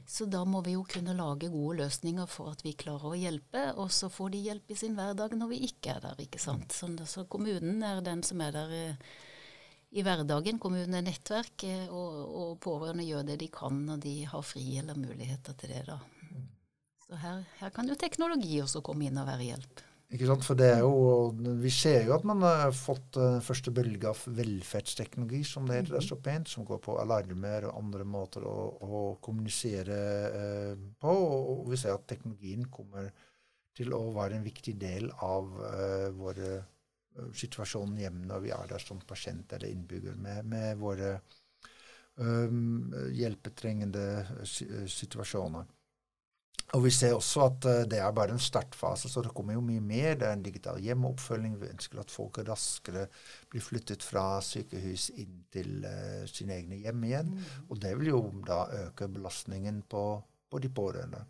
Så 0.05 0.27
da 0.29 0.43
må 0.45 0.61
vi 0.65 0.75
jo 0.75 0.83
kunne 0.87 1.15
lage 1.17 1.49
gode 1.51 1.79
løsninger 1.81 2.27
for 2.29 2.51
at 2.53 2.63
vi 2.65 2.75
klarer 2.77 3.13
å 3.13 3.17
hjelpe, 3.17 3.65
og 3.79 3.91
så 3.91 4.09
får 4.11 4.33
de 4.33 4.41
hjelp 4.47 4.73
i 4.73 4.77
sin 4.77 4.97
hverdag 4.97 5.35
når 5.39 5.53
vi 5.53 5.61
ikke 5.69 5.95
er 5.95 6.01
der. 6.03 6.25
ikke 6.25 6.41
sant? 6.41 6.75
Så, 6.75 6.89
så 7.09 7.25
kommunen 7.25 7.83
er 7.87 8.03
den 8.05 8.23
som 8.27 8.43
er 8.43 8.55
der 8.55 8.75
eh, 8.77 9.13
i 9.93 10.03
hverdagen. 10.05 10.59
Kommunen 10.61 10.97
er 10.97 11.05
nettverk, 11.05 11.65
eh, 11.69 11.87
og, 11.87 12.19
og, 12.27 12.51
pårørende 12.63 13.07
gjør 13.07 13.25
det 13.31 13.39
de 13.45 13.49
kan 13.53 13.79
når 13.87 14.03
de 14.03 14.17
har 14.29 14.45
fri 14.45 14.65
eller 14.81 14.99
muligheter 14.99 15.57
til 15.59 15.73
det. 15.75 15.85
da. 15.87 15.99
Så 17.07 17.19
her, 17.23 17.43
her 17.59 17.73
kan 17.73 17.89
jo 17.89 17.99
teknologi 17.99 18.59
også 18.63 18.83
komme 18.85 19.07
inn 19.07 19.19
og 19.21 19.29
være 19.29 19.51
hjelp. 19.51 19.87
Ikke 20.13 20.27
sant? 20.29 20.46
For 20.46 20.58
det 20.58 20.67
er 20.75 20.82
jo, 20.84 21.34
Vi 21.63 21.72
ser 21.74 22.05
jo 22.05 22.13
at 22.13 22.25
man 22.27 22.43
har 22.46 22.74
fått 22.77 23.15
den 23.17 23.41
første 23.41 23.74
bølge 23.74 24.12
av 24.12 24.22
velferdsteknologi, 24.38 25.41
som 25.48 25.65
det 25.67 25.79
heter 25.79 25.96
mm 25.96 26.00
-hmm. 26.00 26.10
så 26.10 26.15
pent, 26.15 26.50
som 26.50 26.65
går 26.65 26.77
på 26.77 26.98
alarmer 27.01 27.65
og 27.65 27.77
andre 27.77 28.03
måter 28.03 28.43
å, 28.46 28.58
å 28.82 29.17
kommunisere 29.22 29.98
eh, 30.41 30.75
på. 31.00 31.10
Og, 31.10 31.72
vi 31.72 31.77
ser 31.77 31.93
at 31.93 32.08
teknologien 32.08 32.65
kommer 32.70 33.12
til 33.75 33.93
å 33.93 34.13
være 34.13 34.36
en 34.36 34.43
viktig 34.43 34.79
del 34.79 35.12
av 35.12 35.43
eh, 35.74 36.10
våre 36.10 36.63
situasjon 37.34 37.98
hjemme 37.98 38.25
når 38.25 38.39
vi 38.39 38.50
er 38.50 38.67
der 38.67 38.79
som 38.79 39.00
pasient 39.00 39.53
eller 39.53 39.67
innbygger, 39.67 40.15
med, 40.15 40.46
med 40.46 40.77
våre 40.77 41.22
eh, 42.20 42.50
hjelpetrengende 43.13 44.25
situasjoner. 44.88 45.65
Og 46.73 46.81
vi 46.87 46.89
ser 46.93 47.13
også 47.13 47.43
at 47.45 47.67
uh, 47.69 47.81
det 47.89 47.99
er 48.01 48.15
bare 48.15 48.33
en 48.33 48.41
startfase, 48.41 49.09
så 49.11 49.21
det 49.21 49.33
kommer 49.35 49.53
jo 49.53 49.65
mye 49.65 49.83
mer. 49.83 50.15
Det 50.17 50.27
er 50.27 50.37
en 50.37 50.45
digital 50.45 50.79
hjemmeoppfølging. 50.81 51.59
Vi 51.61 51.69
ønsker 51.69 52.01
at 52.01 52.13
folk 52.13 52.39
raskere 52.47 53.05
blir 53.51 53.61
flyttet 53.61 54.05
fra 54.05 54.39
sykehus 54.41 55.11
inn 55.21 55.43
til 55.53 55.85
uh, 55.85 56.23
sine 56.29 56.57
egne 56.57 56.81
hjem 56.81 57.05
igjen. 57.09 57.29
Mm. 57.35 57.69
Og 57.69 57.83
det 57.83 57.93
vil 57.99 58.13
jo 58.15 58.23
da 58.47 58.65
øke 58.87 59.11
belastningen 59.11 59.83
på, 59.89 60.03
på 60.49 60.63
de 60.63 60.73
pårørende. 60.73 61.21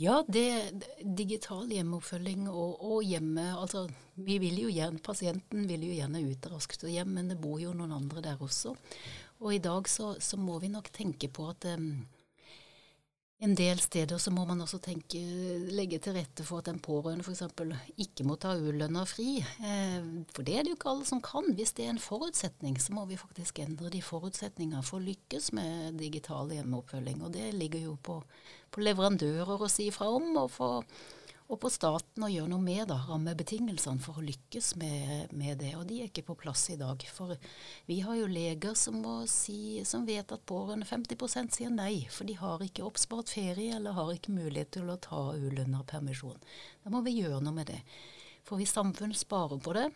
Ja, 0.00 0.22
det, 0.28 0.80
digital 1.00 1.66
hjemmeoppfølging 1.68 2.46
og, 2.48 2.78
og, 2.80 3.02
hjemme 3.04 3.50
altså 3.52 3.82
vi 4.16 4.38
vil 4.40 4.56
jo 4.62 4.70
gjerne, 4.72 5.00
Pasienten 5.04 5.66
vil 5.68 5.84
jo 5.84 5.96
gjerne 5.96 6.22
ut 6.24 6.46
raskt 6.52 6.86
og 6.86 6.92
hjem, 6.92 7.10
men 7.18 7.28
det 7.32 7.36
bor 7.40 7.58
jo 7.60 7.74
noen 7.76 7.92
andre 7.98 8.22
der 8.24 8.40
også. 8.40 8.72
Og 9.40 9.52
i 9.56 9.60
dag 9.60 9.88
så, 9.88 10.14
så 10.20 10.38
må 10.40 10.56
vi 10.62 10.72
nok 10.72 10.88
tenke 10.92 11.28
på 11.28 11.50
at 11.52 11.68
um, 11.74 12.00
en 13.40 13.54
del 13.56 13.78
steder 13.80 14.18
så 14.20 14.30
må 14.34 14.42
man 14.44 14.60
også 14.60 14.78
tenke, 14.84 15.20
legge 15.72 15.96
til 16.02 16.12
rette 16.18 16.44
for 16.44 16.60
at 16.60 16.68
en 16.68 16.80
pårørende 16.82 17.24
f.eks. 17.24 17.46
ikke 18.04 18.26
må 18.28 18.36
ta 18.40 18.52
ulønna 18.52 19.06
fri. 19.08 19.38
Eh, 19.40 20.08
for 20.34 20.44
det 20.44 20.58
er 20.58 20.66
det 20.66 20.74
jo 20.74 20.76
ikke 20.76 20.90
alle 20.92 21.08
som 21.08 21.22
kan. 21.24 21.48
Hvis 21.56 21.72
det 21.78 21.86
er 21.86 21.94
en 21.94 22.02
forutsetning, 22.02 22.76
så 22.76 22.92
må 22.92 23.06
vi 23.08 23.16
faktisk 23.20 23.62
endre 23.64 23.88
de 23.94 24.02
forutsetningene 24.04 24.84
for 24.84 25.00
å 25.00 25.06
lykkes 25.06 25.54
med 25.56 25.96
digital 26.02 26.52
hjemmeoppfølging. 26.52 27.24
Og 27.24 27.32
det 27.38 27.48
ligger 27.56 27.86
jo 27.88 27.96
på, 28.04 28.18
på 28.68 28.84
leverandører 28.84 29.64
å 29.64 29.72
si 29.72 29.88
fra 29.94 30.10
om, 30.12 30.28
og 30.36 30.52
for 30.52 30.84
og 31.50 31.58
på 31.58 31.70
staten 31.72 32.22
å 32.22 32.28
gjøre 32.30 32.52
noe 32.52 32.62
med 32.62 32.84
da, 32.92 33.00
rammebetingelsene 33.08 34.02
for 34.04 34.20
å 34.20 34.22
lykkes 34.22 34.68
med, 34.78 35.32
med, 35.34 35.58
det. 35.58 35.72
Og 35.78 35.82
de 35.88 35.98
er 35.98 36.10
ikke 36.10 36.28
på 36.28 36.36
plass 36.44 36.68
i 36.70 36.76
dag. 36.78 37.02
For 37.10 37.34
vi 37.88 37.96
har 38.06 38.20
jo 38.20 38.28
leger 38.30 38.76
som, 38.78 39.00
si, 39.30 39.82
som 39.86 40.06
vet 40.06 40.30
at 40.30 40.46
pårørende 40.46 40.86
50% 40.86 41.58
sier 41.58 41.74
nei, 41.74 42.06
for 42.06 42.30
de 42.30 42.38
har 42.38 42.62
ikke 42.62 42.86
oppspart 42.86 43.34
ferie 43.34 43.74
eller 43.76 43.98
har 43.98 44.14
ikke 44.14 44.36
mulighet 44.36 44.76
til 44.78 44.94
å 44.94 44.98
ta 45.02 45.24
ulønna 45.34 45.82
permisjon. 45.90 46.38
Da 46.84 46.94
må 46.94 47.02
vi 47.06 47.18
gjøre 47.18 47.42
noe 47.42 47.58
med 47.58 47.72
det. 47.74 47.82
For 48.46 48.60
hvis 48.60 48.76
samfunnet 48.76 49.18
sparer 49.18 49.58
på 49.58 49.74
det, 49.74 49.88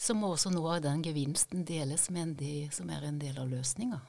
så 0.00 0.12
må 0.16 0.34
også 0.34 0.52
noe 0.52 0.76
av 0.76 0.84
den 0.84 1.00
gevinsten 1.04 1.64
deles 1.68 2.10
med 2.12 2.36
de 2.40 2.68
som 2.72 2.92
er 2.92 3.08
en 3.08 3.20
del 3.20 3.40
av 3.40 3.48
løsninga 3.48 4.00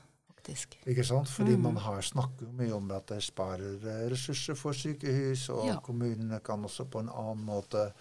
faktisk. 0.42 0.78
Ikke 0.88 1.04
sant? 1.06 1.30
Fordi 1.30 1.56
mm. 1.56 1.62
man 1.62 1.78
har 1.78 2.02
snakket 2.02 2.54
mye 2.58 2.74
om 2.74 2.90
at 2.96 3.08
det 3.12 3.22
sparer 3.24 3.86
eh, 3.86 4.10
ressurser 4.12 4.56
for 4.56 4.74
sykehus, 4.74 5.50
og 5.50 5.68
ja. 5.68 5.78
kommunene 5.84 6.42
kan 6.44 6.64
også 6.66 6.88
på 6.90 7.00
en 7.04 7.10
annen 7.10 7.46
måte 7.46 7.92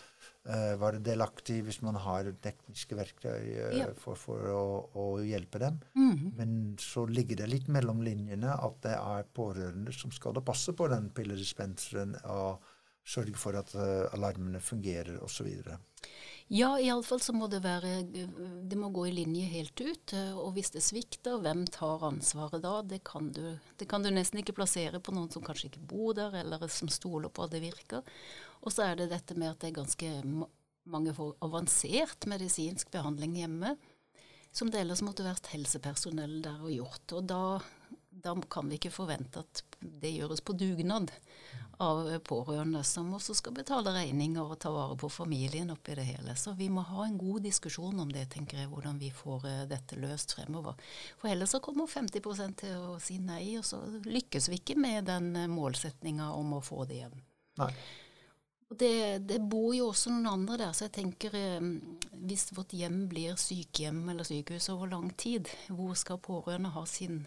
uh, 0.49 0.75
være 0.81 1.03
delaktige 1.05 1.63
hvis 1.67 1.83
man 1.83 1.97
har 2.01 2.31
tekniske 2.43 2.97
verktøy 2.97 3.45
uh, 3.61 3.79
ja. 3.79 3.91
for, 3.97 4.17
for 4.17 4.51
å, 4.51 4.65
å, 4.95 5.07
hjelpe 5.23 5.61
dem. 5.61 5.81
Mm. 5.95 6.33
Men 6.39 6.59
så 6.81 7.07
ligger 7.07 7.43
det 7.43 7.51
litt 7.51 7.69
mellom 7.69 8.03
linjene 8.03 8.57
at 8.57 8.81
det 8.87 8.97
er 8.97 9.31
pårørende 9.35 9.93
som 9.93 10.13
skal 10.13 10.41
passe 10.45 10.73
på 10.77 10.89
den 10.91 11.11
pilledispenseren 11.15 12.17
og 12.25 12.65
sørge 13.07 13.37
for 13.41 13.57
at 13.59 13.75
uh, 13.77 14.09
alarmene 14.17 14.61
fungerer 14.63 15.21
osv. 15.25 15.51
Ja, 16.53 16.73
iallfall 16.83 17.21
så 17.23 17.31
må 17.31 17.47
det 17.47 17.61
være 17.63 18.01
Det 18.67 18.75
må 18.79 18.89
gå 18.91 19.05
i 19.07 19.13
linje 19.15 19.47
helt 19.53 19.81
ut. 19.81 20.15
Og 20.35 20.57
hvis 20.57 20.73
det 20.75 20.83
svikter, 20.83 21.39
hvem 21.39 21.63
tar 21.71 22.03
ansvaret 22.09 22.65
da? 22.65 22.81
Det 22.83 23.05
kan 23.07 23.29
du, 23.31 23.45
det 23.79 23.87
kan 23.91 24.03
du 24.03 24.11
nesten 24.11 24.43
ikke 24.43 24.57
plassere 24.59 24.99
på 24.99 25.15
noen 25.15 25.31
som 25.31 25.45
kanskje 25.47 25.69
ikke 25.71 25.85
bor 25.93 26.17
der, 26.19 26.35
eller 26.41 26.67
som 26.67 26.91
stoler 26.91 27.31
på 27.31 27.47
at 27.47 27.55
det 27.55 27.63
virker. 27.63 28.03
Og 28.67 28.75
så 28.75 28.89
er 28.89 28.99
det 28.99 29.13
dette 29.13 29.39
med 29.39 29.53
at 29.53 29.63
det 29.63 29.71
er 29.71 29.79
ganske 29.79 30.11
mange 30.91 31.15
får 31.15 31.37
avansert 31.47 32.27
medisinsk 32.27 32.91
behandling 32.91 33.39
hjemme, 33.39 33.77
som 34.51 34.71
det 34.75 34.83
ellers 34.83 35.05
måtte 35.07 35.23
vært 35.23 35.53
helsepersonell 35.53 36.41
der 36.43 36.65
og 36.65 36.75
gjort. 36.75 37.15
Og 37.15 37.31
da, 37.31 37.43
da 38.23 38.35
kan 38.51 38.69
vi 38.71 38.79
ikke 38.79 38.93
forvente 38.95 39.43
at 39.43 39.63
det 39.81 40.13
gjøres 40.15 40.43
på 40.45 40.57
dugnad 40.59 41.13
av 41.81 42.19
pårørende, 42.29 42.83
som 42.85 43.15
også 43.17 43.35
skal 43.39 43.55
betale 43.57 43.95
regninger 43.95 44.53
og 44.53 44.59
ta 44.61 44.69
vare 44.75 44.99
på 45.01 45.09
familien 45.09 45.71
oppi 45.73 45.95
det 45.97 46.05
hele. 46.11 46.35
Så 46.37 46.53
vi 46.59 46.69
må 46.69 46.85
ha 46.85 47.07
en 47.07 47.17
god 47.19 47.41
diskusjon 47.47 48.03
om 48.03 48.11
det, 48.13 48.27
tenker 48.35 48.61
jeg, 48.61 48.69
hvordan 48.69 48.99
vi 49.01 49.09
får 49.15 49.47
uh, 49.47 49.63
dette 49.71 49.97
løst 49.97 50.37
fremover. 50.37 50.77
For 51.23 51.33
ellers 51.33 51.55
så 51.57 51.63
kommer 51.65 51.89
50% 51.89 52.61
til 52.67 52.77
å 52.77 52.99
si 53.01 53.17
nei, 53.25 53.57
og 53.57 53.65
så 53.65 53.81
lykkes 54.05 54.51
vi 54.53 54.61
ikke 54.61 54.77
med 54.77 55.09
den 55.09 55.33
målsettinga 55.49 56.29
om 56.37 56.59
å 56.59 56.63
få 56.65 56.85
det 56.91 57.01
hjem. 57.01 57.19
Nei. 57.63 57.73
Det, 58.71 59.19
det, 59.27 59.41
bor 59.51 59.73
jo 59.75 59.89
også 59.91 60.13
noen 60.13 60.29
andre 60.31 60.61
der, 60.61 60.77
så 60.77 60.85
jeg 60.87 60.95
tenker 61.01 61.33
eh, 61.35 61.65
hvis 62.29 62.53
vårt 62.55 62.77
hjem 62.77 63.09
blir 63.11 63.41
sykehjem 63.41 64.05
eller 64.13 64.29
sykehus 64.29 64.69
over 64.71 64.93
lang 64.93 65.09
tid, 65.19 65.49
hvor 65.73 65.97
skal 65.99 66.21
pårørende 66.23 66.71
ha 66.77 66.85
sin 66.87 67.25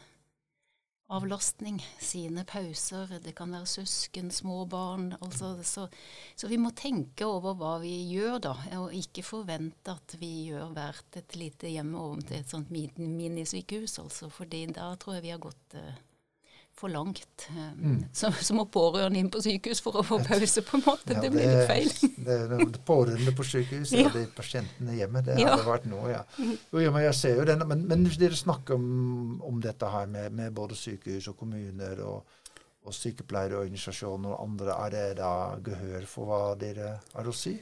avlastning, 1.11 1.79
sine 1.99 2.45
pauser. 2.47 3.17
Det 3.23 3.33
kan 3.35 3.51
være 3.53 3.67
søsken, 3.69 4.31
små 4.31 4.63
barn. 4.69 5.11
Altså, 5.21 5.55
så, 5.63 5.87
så, 6.35 6.47
vi 6.47 6.57
må 6.61 6.71
tenke 6.77 7.27
over 7.27 7.57
hva 7.59 7.73
vi 7.83 7.93
gjør, 8.13 8.39
da, 8.47 8.53
og 8.79 8.95
ikke 8.97 9.25
forvente 9.25 9.93
at 9.93 10.15
vi 10.21 10.31
gjør 10.49 10.73
hvert 10.75 11.19
et 11.19 11.37
lite 11.39 11.71
hjemme 11.73 11.99
om 12.13 12.23
til 12.23 12.39
et 12.39 12.49
sånt 12.49 12.71
minisykehus, 12.71 13.99
altså, 14.03 14.31
fordi 14.33 14.65
da 14.73 14.93
tror 14.99 15.19
jeg 15.19 15.27
vi 15.27 15.35
har 15.35 15.43
gått 15.43 15.77
uh, 15.79 15.93
for 16.75 16.89
langt. 16.89 17.47
Eh, 17.49 17.73
mm. 17.73 18.05
Så, 18.13 18.31
så, 18.41 18.53
må 18.57 18.65
pårørende 18.65 19.19
inn 19.19 19.29
på 19.31 19.41
sykehus 19.43 19.81
for 19.83 19.99
å 19.99 20.03
få 20.05 20.19
pause, 20.25 20.63
på 20.65 20.77
en 20.79 20.85
måte. 20.85 21.15
Ja, 21.15 21.21
det, 21.21 21.31
blir 21.33 21.47
litt 21.47 21.69
feil. 21.69 21.91
det, 22.25 22.37
det, 22.51 22.81
pårørende 22.87 23.33
på 23.37 23.45
sykehus 23.47 23.93
ja. 23.97 24.09
de 24.13 24.25
pasientene 24.35 24.97
hjemme, 24.97 25.23
det 25.25 25.37
ja. 25.41 25.53
hadde 25.53 25.67
vært 25.69 25.89
noe, 25.91 26.11
ja. 26.11 26.23
Jo, 26.37 26.85
men 26.89 27.05
jeg 27.05 27.17
ser 27.19 27.41
jo 27.41 27.47
denne, 27.47 27.67
men, 27.69 27.85
men 27.89 28.07
dere 28.09 28.37
snakker 28.37 28.79
om, 28.79 29.41
om 29.45 29.59
dette 29.63 29.91
her 29.95 30.09
med, 30.09 30.33
med, 30.33 30.53
både 30.55 30.77
sykehus 30.77 31.29
og 31.31 31.37
kommuner 31.39 32.01
og, 32.07 32.39
og 32.83 32.97
sykepleierorganisasjoner 32.97 34.33
og 34.33 34.41
andre, 34.47 34.79
er 34.87 34.95
det 34.97 35.05
da 35.21 35.33
gehør 35.63 36.09
for 36.09 36.31
hva 36.31 36.41
dere 36.59 36.97
har 37.13 37.29
å 37.29 37.35
si? 37.37 37.55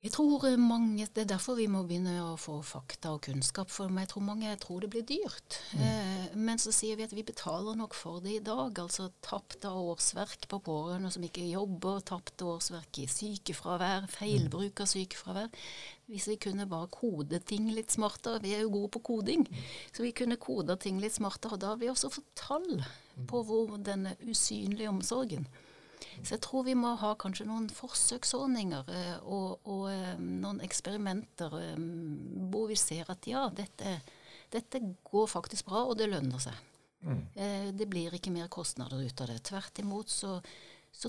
Jeg 0.00 0.14
tror 0.14 0.46
eh, 0.48 0.56
mange, 0.56 1.04
Det 1.12 1.26
er 1.26 1.28
derfor 1.34 1.58
vi 1.58 1.66
må 1.68 1.82
begynne 1.84 2.14
å 2.24 2.36
få 2.40 2.62
fakta 2.64 3.10
og 3.12 3.20
kunnskap. 3.26 3.68
For 3.68 3.92
jeg 3.92 4.08
tror 4.08 4.24
mange 4.24 4.54
tror 4.62 4.80
det 4.80 4.88
blir 4.94 5.04
dyrt. 5.04 5.58
Mm. 5.76 5.82
Eh, 5.84 6.38
men 6.40 6.62
så 6.62 6.72
sier 6.72 6.96
vi 6.96 7.04
at 7.04 7.12
vi 7.12 7.24
betaler 7.26 7.76
nok 7.76 7.92
for 7.92 8.24
det 8.24 8.38
i 8.38 8.44
dag. 8.44 8.72
Altså 8.80 9.10
tapte 9.20 9.68
årsverk 9.68 10.48
på 10.48 10.62
pårørende 10.64 11.12
som 11.12 11.26
ikke 11.26 11.44
jobber, 11.50 12.00
tapte 12.00 12.48
årsverk 12.48 13.02
i 13.02 13.06
sykefravær, 13.12 14.08
feilbruk 14.08 14.80
av 14.80 14.88
sykefravær. 14.88 15.52
Hvis 16.08 16.30
vi 16.32 16.40
kunne 16.48 16.64
bare 16.66 16.88
kode 16.90 17.38
ting 17.46 17.68
litt 17.70 17.92
smartere 17.92 18.40
Vi 18.42 18.56
er 18.56 18.64
jo 18.64 18.72
gode 18.72 18.94
på 18.96 19.04
koding. 19.12 19.44
Så 19.92 20.02
vi 20.02 20.16
kunne 20.16 20.40
koda 20.40 20.80
ting 20.80 20.96
litt 21.04 21.18
smartere. 21.20 21.58
Og 21.58 21.60
Da 21.60 21.74
har 21.74 21.82
vi 21.82 21.92
også 21.92 22.08
fått 22.08 22.32
tall 22.40 22.80
på 23.28 23.44
hvor 23.44 23.76
denne 23.76 24.16
usynlige 24.24 24.88
omsorgen 24.88 25.44
så 26.22 26.34
jeg 26.36 26.42
tror 26.44 26.64
vi 26.66 26.76
må 26.78 26.92
ha 27.00 27.12
kanskje 27.20 27.46
noen 27.48 27.68
forsøksordninger 27.72 28.90
eh, 28.94 29.14
og, 29.24 29.60
og 29.68 29.86
eh, 29.92 30.16
noen 30.20 30.60
eksperimenter 30.64 31.56
eh, 31.60 31.78
hvor 32.52 32.68
vi 32.70 32.78
ser 32.80 33.10
at 33.12 33.28
ja, 33.28 33.46
dette, 33.54 33.98
dette 34.52 34.82
går 35.06 35.30
faktisk 35.30 35.70
bra, 35.70 35.84
og 35.86 35.96
det 36.00 36.10
lønner 36.10 36.42
seg. 36.42 36.66
Mm. 37.00 37.20
Det 37.80 37.86
blir 37.88 38.12
ikke 38.12 38.32
mer 38.34 38.50
kostnader 38.52 39.00
ut 39.00 39.20
av 39.24 39.30
det. 39.30 39.38
Tvert 39.48 39.78
imot 39.80 40.10
så, 40.12 40.34
så, 40.92 41.08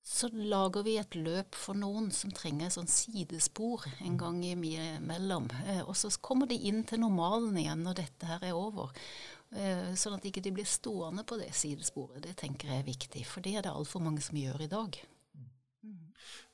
så, 0.00 0.30
lager 0.32 0.86
vi 0.86 0.94
et 0.96 1.18
løp 1.20 1.58
for 1.58 1.76
noen 1.76 2.06
som 2.16 2.32
trenger 2.32 2.72
sånn 2.72 2.88
sidespor 2.88 3.84
en 4.06 4.16
gang 4.16 4.38
imellom. 4.46 5.50
Og 5.84 5.92
så 6.00 6.08
kommer 6.24 6.48
de 6.48 6.56
inn 6.70 6.80
til 6.88 7.02
normalen 7.04 7.60
igjen 7.60 7.84
når 7.84 8.00
dette 8.00 8.30
her 8.30 8.48
er 8.48 8.56
over. 8.56 8.94
Eh, 9.48 9.94
sånn 9.96 10.18
at 10.18 10.26
ikke 10.28 10.42
de 10.44 10.52
blir 10.58 10.66
stående 10.68 11.24
på 11.24 11.38
det 11.40 11.54
sidesporet. 11.56 12.20
Det 12.26 12.34
tenker 12.36 12.68
jeg 12.68 12.82
er 12.82 12.88
viktig, 12.88 13.22
for 13.24 13.44
det 13.44 13.54
er 13.56 13.64
det 13.64 13.72
altfor 13.72 14.02
mange 14.04 14.20
som 14.24 14.36
gjør 14.36 14.66
i 14.66 14.68
dag. 14.68 14.98
Mm. 15.32 16.10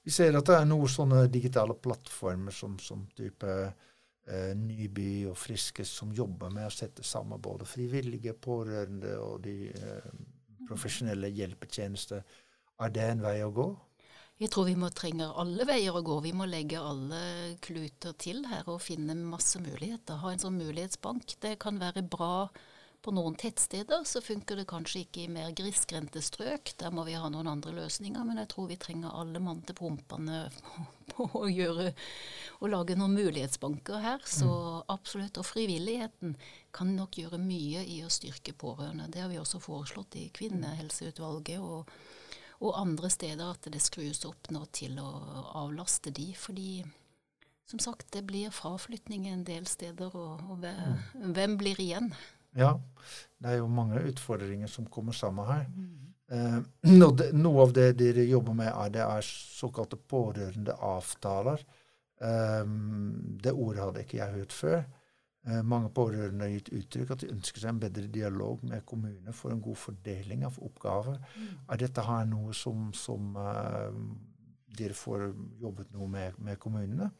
Vi 0.06 0.14
ser 0.14 0.38
at 0.38 0.46
det 0.46 0.60
er 0.60 0.68
noen 0.68 0.92
sånne 0.92 1.24
digitale 1.32 1.74
plattformer 1.74 2.54
som, 2.54 2.76
som 2.78 3.02
type 3.18 3.50
eh, 3.50 4.52
Nyby 4.54 5.24
og 5.30 5.34
Friske 5.40 5.86
som 5.88 6.12
jobber 6.14 6.54
med 6.54 6.68
å 6.68 6.74
sette 6.74 7.02
sammen 7.02 7.42
både 7.42 7.66
frivillige, 7.66 8.36
pårørende 8.38 9.16
og 9.18 9.42
de 9.48 9.56
eh, 9.74 10.12
profesjonelle 10.68 11.32
hjelpetjenester. 11.34 12.22
Er 12.78 12.94
det 12.94 13.08
en 13.08 13.24
vei 13.24 13.40
å 13.42 13.50
gå? 13.54 13.66
Jeg 14.38 14.50
tror 14.50 14.66
vi 14.66 14.76
må 14.78 14.88
trenger 14.90 15.34
alle 15.38 15.66
veier 15.66 15.94
å 15.94 16.02
gå. 16.02 16.20
Vi 16.22 16.32
må 16.34 16.46
legge 16.50 16.78
alle 16.78 17.18
kluter 17.62 18.14
til 18.18 18.42
her 18.50 18.66
og 18.70 18.82
finne 18.82 19.14
masse 19.18 19.58
muligheter. 19.62 20.18
Ha 20.22 20.32
en 20.34 20.42
sånn 20.42 20.58
mulighetsbank. 20.58 21.36
Det 21.42 21.54
kan 21.62 21.78
være 21.82 22.02
bra 22.06 22.48
på 23.04 23.12
noen 23.12 23.34
tettsteder 23.36 24.04
så 24.08 24.20
funker 24.24 24.56
det 24.56 24.64
kanskje 24.70 25.02
ikke 25.04 25.24
i 25.24 25.32
mer 25.32 25.50
grisgrendte 25.56 26.22
strøk. 26.24 26.72
Der 26.80 26.94
må 26.94 27.04
vi 27.04 27.16
ha 27.20 27.28
noen 27.28 27.50
andre 27.50 27.74
løsninger. 27.76 28.24
Men 28.24 28.40
jeg 28.40 28.48
tror 28.54 28.70
vi 28.70 28.78
trenger 28.80 29.12
alle 29.12 29.42
mann 29.44 29.60
til 29.66 29.76
pumpene 29.76 30.46
på 31.12 31.28
å 31.36 31.44
gjøre 31.50 31.90
å 32.64 32.70
lage 32.72 32.96
noen 32.96 33.16
mulighetsbanker 33.18 34.00
her. 34.00 34.24
Så 34.24 34.48
mm. 34.48 34.88
absolutt. 34.96 35.40
Og 35.40 35.48
frivilligheten 35.50 36.36
kan 36.74 36.94
nok 36.96 37.20
gjøre 37.20 37.40
mye 37.42 37.84
i 37.84 38.00
å 38.06 38.12
styrke 38.12 38.56
pårørende. 38.56 39.10
Det 39.12 39.20
har 39.20 39.32
vi 39.32 39.40
også 39.42 39.60
foreslått 39.62 40.16
i 40.20 40.30
Kvinnehelseutvalget 40.34 41.60
og, 41.60 41.92
og 42.64 42.78
andre 42.80 43.12
steder, 43.12 43.50
at 43.52 43.68
det 43.68 43.84
skrus 43.84 44.24
opp 44.24 44.48
nå 44.54 44.64
til 44.72 44.96
å 45.02 45.10
avlaste 45.66 46.14
de. 46.14 46.32
fordi 46.38 46.84
som 47.64 47.80
sagt, 47.80 48.10
det 48.12 48.26
blir 48.28 48.52
fraflytning 48.52 49.24
en 49.28 49.44
del 49.48 49.64
steder, 49.66 50.12
og, 50.12 50.42
og 50.52 50.64
mm. 50.64 51.32
hvem 51.32 51.54
blir 51.56 51.78
igjen? 51.80 52.10
Ja, 52.58 52.72
det 53.42 53.52
er 53.52 53.60
jo 53.60 53.68
mange 53.70 54.02
utfordringer 54.08 54.70
som 54.70 54.86
kommer 54.86 55.16
sammen 55.16 55.46
her. 55.48 55.64
Mm. 55.74 56.04
Eh, 56.34 56.58
noe 56.90 57.62
av 57.62 57.72
det 57.76 57.90
dere 58.00 58.24
jobber 58.24 58.56
med, 58.56 58.70
er, 58.72 58.92
det 58.94 59.04
er 59.04 59.26
såkalte 59.28 59.98
pårørendeavtaler. 60.10 61.64
Eh, 62.24 62.62
det 63.44 63.52
ordet 63.52 63.82
hadde 63.84 64.04
ikke 64.06 64.20
jeg 64.22 64.38
hørt 64.38 64.56
før. 64.56 64.84
Eh, 65.44 65.60
mange 65.62 65.90
pårørende 65.92 66.46
har 66.46 66.54
gitt 66.54 66.70
uttrykk 66.72 67.10
at 67.12 67.24
de 67.24 67.32
ønsker 67.34 67.60
seg 67.60 67.74
en 67.74 67.82
bedre 67.82 68.06
dialog 68.08 68.62
med 68.64 68.86
kommunene 68.88 69.34
for 69.36 69.52
en 69.52 69.60
god 69.64 69.76
fordeling 69.76 70.46
av 70.48 70.56
oppgaver. 70.64 71.18
Mm. 71.34 71.50
Er 71.68 71.82
dette 71.82 72.06
her 72.06 72.24
noe 72.30 72.54
som, 72.56 72.86
som 72.96 73.36
uh, 73.36 73.92
dere 74.78 74.96
får 74.96 75.26
jobbet 75.60 75.92
noe 75.92 76.08
med, 76.08 76.40
med 76.40 76.56
kommunene? 76.62 77.10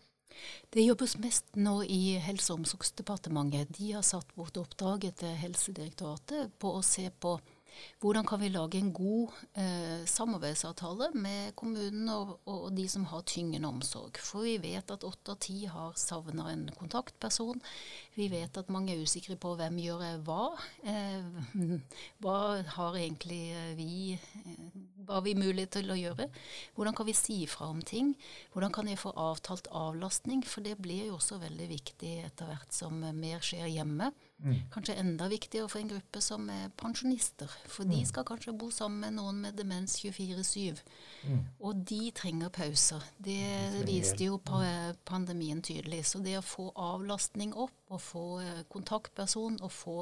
Det 0.74 0.82
jobbes 0.82 1.16
mest 1.22 1.56
nå 1.56 1.82
i 1.84 2.16
Helse- 2.22 2.52
og 2.52 2.62
omsorgsdepartementet. 2.62 3.74
De 3.78 3.92
har 3.92 4.02
satt 4.06 4.30
bort 4.34 4.56
oppdraget 4.58 5.20
til 5.22 5.36
Helsedirektoratet 5.38 6.56
på 6.58 6.72
å 6.78 6.82
se 6.82 7.06
på 7.10 7.36
hvordan 8.02 8.26
kan 8.28 8.40
vi 8.42 8.50
lage 8.52 8.78
en 8.78 8.92
god 8.92 9.32
eh, 9.60 10.04
samarbeidsavtale 10.10 11.10
med 11.14 11.54
kommunen 11.56 12.08
og, 12.12 12.38
og, 12.44 12.66
de 12.76 12.86
som 12.88 13.06
har 13.10 13.24
tyngende 13.28 13.68
omsorg. 13.68 14.18
For 14.20 14.44
vi 14.44 14.56
vet 14.62 14.90
at 14.92 15.06
åtte 15.06 15.34
av 15.34 15.40
ti 15.42 15.64
har 15.70 15.94
savna 15.96 16.50
en 16.52 16.66
kontaktperson. 16.78 17.62
Vi 18.18 18.28
vet 18.32 18.56
at 18.60 18.72
mange 18.72 18.94
er 18.94 19.02
usikre 19.02 19.36
på 19.40 19.54
hvem 19.58 19.78
gjør 19.82 20.04
jeg 20.08 20.20
hva. 20.26 20.44
Eh, 20.84 21.72
hva 22.24 22.38
har 22.76 23.00
egentlig 23.00 23.42
eh, 23.54 23.72
vi 23.78 23.92
eh, 24.18 24.82
hva 25.04 25.18
har 25.18 25.24
vi 25.26 25.34
mulighet 25.36 25.74
til 25.78 25.90
å 25.92 25.98
gjøre? 25.98 26.28
Hvordan 26.76 26.96
kan 26.96 27.08
vi 27.08 27.16
si 27.16 27.42
fra 27.50 27.68
om 27.72 27.82
ting? 27.84 28.14
Hvordan 28.54 28.72
kan 28.72 28.88
jeg 28.88 29.00
få 29.02 29.12
avtalt 29.20 29.68
avlastning? 29.72 30.44
For 30.48 30.64
det 30.64 30.78
blir 30.80 31.10
jo 31.10 31.18
også 31.18 31.40
veldig 31.42 31.68
viktig 31.72 32.14
etter 32.24 32.48
hvert 32.48 32.72
som 32.72 33.02
mer 33.12 33.44
skjer 33.44 33.68
hjemme. 33.68 34.12
Mm. 34.42 34.56
Kanskje 34.72 34.94
enda 34.98 35.28
viktigere 35.30 35.68
for 35.70 35.80
en 35.80 35.88
gruppe 35.88 36.20
som 36.20 36.48
er 36.52 36.72
pensjonister. 36.76 37.50
For 37.70 37.86
de 37.88 38.00
mm. 38.02 38.08
skal 38.10 38.26
kanskje 38.28 38.54
bo 38.58 38.68
sammen 38.74 39.00
med 39.06 39.16
noen 39.16 39.40
med 39.44 39.56
demens 39.56 39.96
24-7. 40.02 40.82
Mm. 41.28 41.42
Og 41.64 41.84
de 41.88 42.00
trenger 42.16 42.52
pauser. 42.52 43.04
Det 43.16 43.38
de 43.78 43.84
viste 43.88 44.26
jo 44.26 44.40
mm. 44.42 45.00
pandemien 45.06 45.62
tydelig. 45.64 46.02
Så 46.10 46.20
det 46.24 46.36
å 46.40 46.44
få 46.44 46.70
avlastning 46.74 47.54
opp, 47.54 47.76
og 47.94 48.02
få 48.02 48.24
eh, 48.42 48.64
kontaktperson, 48.72 49.60
og 49.62 49.72
få 49.72 49.98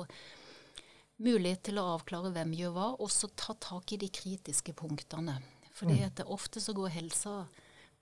mulighet 1.22 1.66
til 1.68 1.78
å 1.78 1.90
avklare 1.98 2.32
hvem 2.34 2.56
gjør 2.56 2.74
hva, 2.74 2.88
og 2.98 3.12
så 3.12 3.30
ta 3.38 3.54
tak 3.60 3.92
i 3.94 4.00
de 4.00 4.08
kritiske 4.10 4.74
punktene. 4.78 5.36
Fordi 5.76 6.02
at 6.04 6.24
ofte 6.26 6.60
så 6.60 6.74
går 6.76 6.96
helsa, 6.96 7.44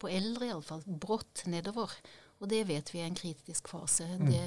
på 0.00 0.08
eldre 0.08 0.48
iallfall, 0.48 0.80
brått 0.86 1.44
nedover. 1.52 1.92
Og 2.40 2.48
det 2.48 2.62
vet 2.70 2.88
vi 2.94 3.02
er 3.02 3.10
en 3.10 3.18
kritisk 3.18 3.68
fase. 3.68 4.06
Det 4.22 4.40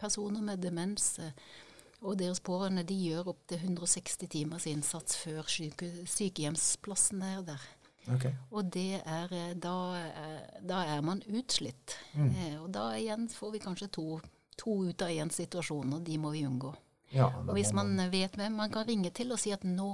personer 0.00 0.42
med 0.44 0.62
demens 0.62 1.18
eh, 1.18 1.32
og 2.04 2.18
deres 2.20 2.42
pårørende 2.44 2.84
de 2.86 2.96
gjør 3.06 3.30
opptil 3.32 3.62
160 3.62 4.28
timers 4.28 4.66
innsats 4.68 5.16
før 5.16 5.46
syke, 5.48 5.88
sykehjemsplassen 6.04 7.22
er 7.24 7.40
der. 7.46 7.64
Okay. 8.12 8.34
Og 8.52 8.68
det 8.74 9.00
er, 9.00 9.32
eh, 9.32 9.54
da, 9.56 9.76
eh, 9.96 10.58
da 10.60 10.82
er 10.84 11.00
man 11.00 11.22
utslitt. 11.24 11.96
Mm. 12.12 12.30
Eh, 12.30 12.56
og 12.62 12.68
da 12.72 12.90
igjen 12.98 13.28
får 13.32 13.54
vi 13.54 13.62
kanskje 13.64 13.88
to, 13.96 14.20
to 14.60 14.76
ut 14.84 15.02
av 15.02 15.08
én 15.08 15.32
situasjon, 15.32 15.94
og 15.96 16.04
de 16.04 16.18
må 16.20 16.34
vi 16.34 16.44
unngå. 16.44 16.74
Ja, 17.14 17.30
og 17.46 17.54
hvis 17.54 17.72
man, 17.72 17.94
man 17.96 18.10
vet 18.12 18.36
hvem 18.36 18.52
man 18.58 18.72
kan 18.74 18.86
ringe 18.88 19.10
til 19.14 19.32
og 19.32 19.40
si 19.40 19.54
at 19.54 19.64
nå, 19.64 19.88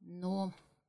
nå 0.00 0.34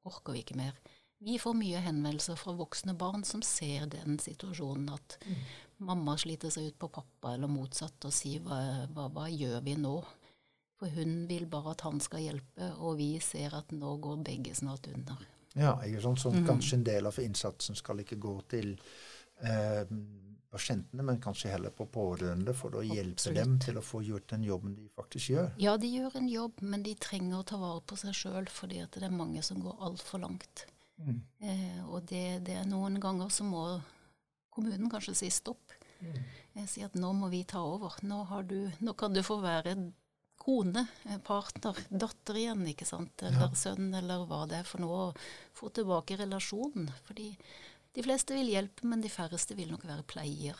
orker 0.07 0.37
vi 0.37 0.45
ikke 0.45 0.59
mer. 0.59 0.77
Vi 1.21 1.35
får 1.41 1.53
mye 1.57 1.81
henvendelser 1.83 2.37
fra 2.39 2.53
voksne 2.55 2.95
barn 2.97 3.25
som 3.27 3.43
ser 3.45 3.89
den 3.91 4.17
situasjonen 4.21 4.89
at 4.93 5.19
mm 5.25 5.43
mamma 5.81 6.15
sliter 6.19 6.53
seg 6.53 6.71
ut 6.71 6.79
på 6.79 6.89
pappa, 6.93 7.35
eller 7.35 7.51
motsatt, 7.51 7.99
og 8.07 8.15
sier 8.15 8.43
hva, 8.45 8.61
hva, 8.93 9.07
hva, 9.13 9.27
gjør 9.29 9.59
vi 9.65 9.75
nå? 9.79 9.95
For 10.81 10.89
hun 10.97 11.27
vil 11.29 11.45
bare 11.49 11.75
at 11.75 11.85
han 11.85 12.01
skal 12.01 12.23
hjelpe, 12.25 12.71
og 12.81 12.97
vi 13.01 13.13
ser 13.21 13.53
at 13.57 13.73
nå 13.75 13.95
går 14.01 14.23
begge 14.25 14.55
snart 14.57 14.89
under. 14.89 15.21
Ja, 15.53 15.75
ikke 15.85 16.01
sant? 16.01 16.21
så 16.23 16.31
mm. 16.33 16.43
kanskje 16.47 16.79
en 16.79 16.87
del 16.87 17.09
av 17.09 17.19
innsatsen 17.21 17.77
skal 17.77 18.01
ikke 18.01 18.17
gå 18.21 18.33
til 18.49 18.71
eh, 19.43 19.83
pasientene, 20.51 21.03
men 21.03 21.21
kanskje 21.23 21.51
heller 21.51 21.73
på 21.75 21.87
pårørende 21.91 22.53
for 22.57 22.75
å 22.75 22.83
hjelpe 22.83 23.19
Absolutt. 23.19 23.39
dem 23.39 23.57
til 23.63 23.79
å 23.79 23.83
få 23.85 24.01
gjort 24.03 24.29
den 24.33 24.43
jobben 24.47 24.75
de 24.75 24.87
faktisk 24.95 25.33
gjør. 25.33 25.49
Ja, 25.63 25.77
de 25.79 25.91
gjør 25.91 26.17
en 26.19 26.29
jobb, 26.31 26.61
men 26.73 26.83
de 26.87 26.95
trenger 26.99 27.39
å 27.39 27.47
ta 27.47 27.59
vare 27.61 27.83
på 27.87 27.99
seg 27.99 28.15
sjøl, 28.17 28.49
fordi 28.51 28.83
det 28.91 29.05
er 29.07 29.15
mange 29.15 29.43
som 29.47 29.61
går 29.63 29.79
altfor 29.87 30.23
langt. 30.25 30.65
Mm. 31.01 31.21
Eh, 31.39 31.79
og 31.87 32.03
det, 32.09 32.41
det, 32.47 32.57
er 32.61 32.67
noen 32.69 32.99
ganger 33.01 33.31
så 33.33 33.47
må 33.47 33.63
kommunen 34.51 34.91
kanskje 34.91 35.15
si 35.23 35.31
stopp. 35.33 35.70
Jeg 36.57 36.67
sier 36.67 36.89
at 36.89 36.97
nå 36.99 37.13
må 37.15 37.29
vi 37.31 37.43
ta 37.47 37.61
over. 37.63 37.95
Nå, 38.03 38.23
du, 38.47 38.59
nå 38.83 38.93
kan 38.99 39.13
du 39.15 39.21
få 39.23 39.39
være 39.43 39.75
kone, 40.41 40.85
partner, 41.23 41.77
datter 41.89 42.39
igjen, 42.41 42.65
ikke 42.71 42.87
sant. 42.89 43.21
Eller 43.21 43.47
ja. 43.47 43.57
sønn, 43.57 43.91
eller 43.97 44.25
hva 44.29 44.43
det 44.49 44.61
er 44.61 44.67
for 44.67 44.83
noe. 44.83 45.09
å 45.11 45.57
Få 45.57 45.69
tilbake 45.75 46.17
relasjonen. 46.19 46.89
Fordi 47.07 47.29
de 47.95 48.05
fleste 48.05 48.35
vil 48.37 48.51
hjelpe, 48.53 48.87
men 48.87 49.03
de 49.03 49.11
færreste 49.11 49.57
vil 49.57 49.71
nok 49.73 49.85
være 49.87 50.07
pleier. 50.09 50.59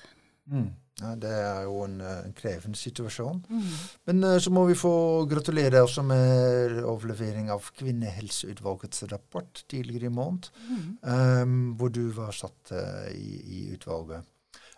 Mm. 0.51 0.71
Ja, 1.01 1.13
det 1.17 1.31
er 1.31 1.61
jo 1.65 1.79
en, 1.85 1.95
eh, 2.03 2.25
en 2.27 2.33
krevende 2.37 2.77
situasjon. 2.77 3.39
Mm. 3.49 3.69
Men 4.09 4.23
uh, 4.27 4.35
så 4.41 4.51
må 4.53 4.65
vi 4.69 4.77
få 4.77 4.93
gratulere 5.29 5.81
også 5.81 6.03
med 6.05 6.81
overlevering 6.83 7.49
av 7.53 7.71
Kvinnehelseutvalgets 7.77 9.07
rapport 9.13 9.63
tidligere 9.71 10.11
i 10.11 10.13
måned, 10.13 10.51
mm. 10.67 10.83
um, 11.01 11.55
hvor 11.79 11.93
du 11.93 12.03
var 12.13 12.35
satt 12.37 12.73
uh, 12.75 13.07
i, 13.15 13.39
i 13.41 13.63
utvalget. 13.77 14.27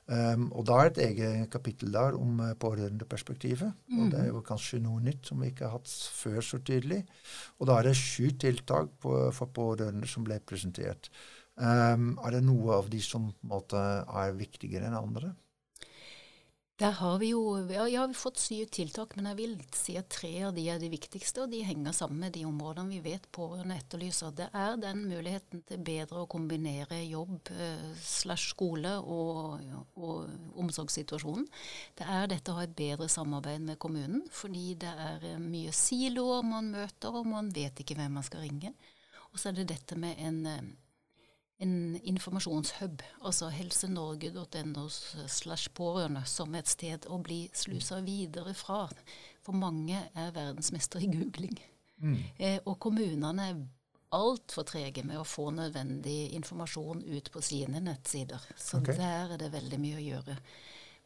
Um, 0.04 0.50
og 0.52 0.66
da 0.68 0.82
er 0.82 0.90
det 0.92 1.04
et 1.06 1.14
eget 1.14 1.52
kapittel 1.54 1.94
der 1.96 2.18
om 2.20 2.42
uh, 2.44 2.50
pårørendeperspektivet. 2.60 3.72
Mm. 3.88 4.00
Og 4.00 4.10
det 4.12 4.20
er 4.20 4.28
jo 4.32 4.42
kanskje 4.44 4.82
noe 4.84 5.00
nytt 5.04 5.30
som 5.30 5.40
vi 5.40 5.52
ikke 5.54 5.70
har 5.70 5.78
hatt 5.78 5.94
før 6.18 6.42
så 6.44 6.60
tydelig. 6.60 7.04
Og 7.60 7.70
da 7.70 7.78
er 7.80 7.88
det 7.88 7.96
sju 8.00 8.34
tiltak 8.40 8.92
på, 9.04 9.16
for 9.36 9.54
pårørende 9.56 10.10
som 10.10 10.28
ble 10.28 10.42
presentert. 10.44 11.08
Um, 11.56 12.16
er 12.26 12.36
det 12.36 12.44
noe 12.44 12.82
av 12.82 12.90
de 12.92 13.00
som 13.06 13.30
måte 13.48 13.80
er 13.80 14.36
viktigere 14.36 14.90
enn 14.90 15.00
andre? 15.00 15.32
Der 16.82 16.96
har 16.98 17.20
vi 17.22 17.28
jo 17.30 17.42
ja, 17.70 17.84
ja, 17.86 17.86
vi 17.86 17.96
har 17.96 18.14
fått 18.18 18.40
syv 18.42 18.72
tiltak, 18.74 19.12
men 19.16 19.28
jeg 19.30 19.38
vil 19.38 19.52
si 19.78 19.94
at 20.00 20.08
tre 20.10 20.32
av 20.48 20.56
de 20.56 20.64
er 20.74 20.80
de 20.82 20.88
viktigste, 20.90 21.44
og 21.44 21.52
de 21.52 21.60
henger 21.62 21.94
sammen 21.94 22.24
med 22.26 22.34
de 22.34 22.48
områdene 22.50 22.96
vi 22.96 23.12
vet 23.12 23.28
pårørende 23.36 23.78
etterlyser. 23.78 24.34
Det 24.34 24.48
er 24.58 24.80
den 24.82 25.04
muligheten 25.06 25.62
til 25.70 25.84
bedre 25.86 26.24
å 26.24 26.30
kombinere 26.32 26.98
jobb 27.06 27.52
eh, 27.54 27.86
slash 28.02 28.56
skole 28.56 28.96
og, 29.06 29.62
og 29.94 30.58
omsorgssituasjonen. 30.66 31.46
Det 32.00 32.10
er 32.10 32.26
dette 32.34 32.50
å 32.50 32.58
ha 32.58 32.66
et 32.66 32.74
bedre 32.82 33.06
samarbeid 33.06 33.70
med 33.70 33.78
kommunen, 33.78 34.26
fordi 34.34 34.74
det 34.82 34.98
er 35.06 35.30
eh, 35.30 35.38
mye 35.46 35.76
siloer 35.78 36.42
man 36.42 36.74
møter, 36.74 37.14
og 37.14 37.30
man 37.36 37.54
vet 37.54 37.86
ikke 37.86 38.02
hvem 38.02 38.18
man 38.18 38.26
skal 38.26 38.48
ringe. 38.48 38.74
Og 39.30 39.38
så 39.38 39.52
er 39.52 39.62
det 39.62 39.70
dette 39.76 39.94
med 40.02 40.18
en 40.26 40.42
eh, 40.50 40.74
en 41.64 41.76
informasjonshub, 42.04 43.04
altså 43.24 43.50
helsenorge.no 43.54 44.88
slash 44.92 45.72
pårørende, 45.78 46.26
som 46.28 46.56
et 46.60 46.72
sted 46.72 47.08
å 47.08 47.20
bli 47.24 47.46
slusa 47.56 48.02
videre 48.04 48.56
fra. 48.58 48.88
For 49.44 49.56
mange 49.56 50.02
er 50.14 50.36
verdensmester 50.36 51.04
i 51.04 51.12
googling. 51.12 51.56
Mm. 52.04 52.20
Eh, 52.38 52.60
og 52.66 52.78
kommunene 52.84 53.48
er 53.48 53.64
altfor 54.14 54.68
trege 54.70 55.04
med 55.08 55.18
å 55.20 55.26
få 55.28 55.50
nødvendig 55.56 56.34
informasjon 56.38 57.04
ut 57.04 57.32
på 57.34 57.42
sine 57.42 57.82
nettsider. 57.82 58.44
Så 58.58 58.82
okay. 58.82 58.98
der 59.00 59.34
er 59.34 59.42
det 59.42 59.54
veldig 59.54 59.80
mye 59.82 60.00
å 60.00 60.08
gjøre. 60.08 60.38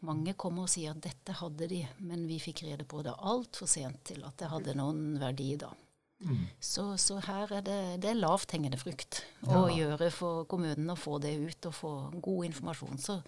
Mange 0.06 0.36
kommer 0.38 0.67
og 0.67 0.72
sier 0.72 0.93
at 0.93 1.02
dette 1.02 1.34
hadde 1.39 1.70
de, 1.72 1.82
men 2.06 2.28
vi 2.30 2.38
fikk 2.41 2.67
rede 2.67 2.86
på 2.86 3.02
det 3.06 3.15
altfor 3.17 3.70
sent 3.70 4.04
til 4.12 4.26
at 4.28 4.38
det 4.38 4.52
hadde 4.52 4.76
noen 4.78 5.15
verdi 5.22 5.56
da. 5.58 5.72
Mm. 6.19 6.47
Så, 6.60 6.97
så, 6.97 7.19
her 7.21 7.51
er 7.60 7.62
det, 7.62 7.80
det 8.01 8.10
er 8.10 8.17
lavthengende 8.17 8.80
frukt 8.82 9.19
ja. 9.43 9.53
å 9.53 9.67
gjøre 9.69 10.10
for 10.13 10.47
kommunen 10.49 10.89
å 10.89 10.97
få 10.97 11.19
det 11.21 11.36
ut 11.38 11.67
og 11.69 11.75
få 11.77 11.91
god 12.15 12.47
informasjon. 12.49 13.01
Så 13.01 13.19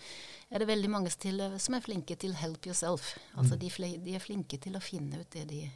er 0.50 0.64
det 0.64 0.70
veldig 0.72 0.90
mange 0.90 1.14
til, 1.14 1.44
som 1.62 1.78
er 1.78 1.86
flinke 1.86 2.18
til 2.18 2.34
'help 2.34 2.66
yourself'. 2.66 3.14
Altså 3.36 3.56
mm. 3.56 3.62
de, 3.62 3.92
de, 4.08 4.16
er 4.16 4.24
flinke 4.24 4.58
til 4.58 4.80
å 4.80 4.82
finne 4.82 5.22
ut 5.22 5.30
det 5.36 5.46
de, 5.52 5.68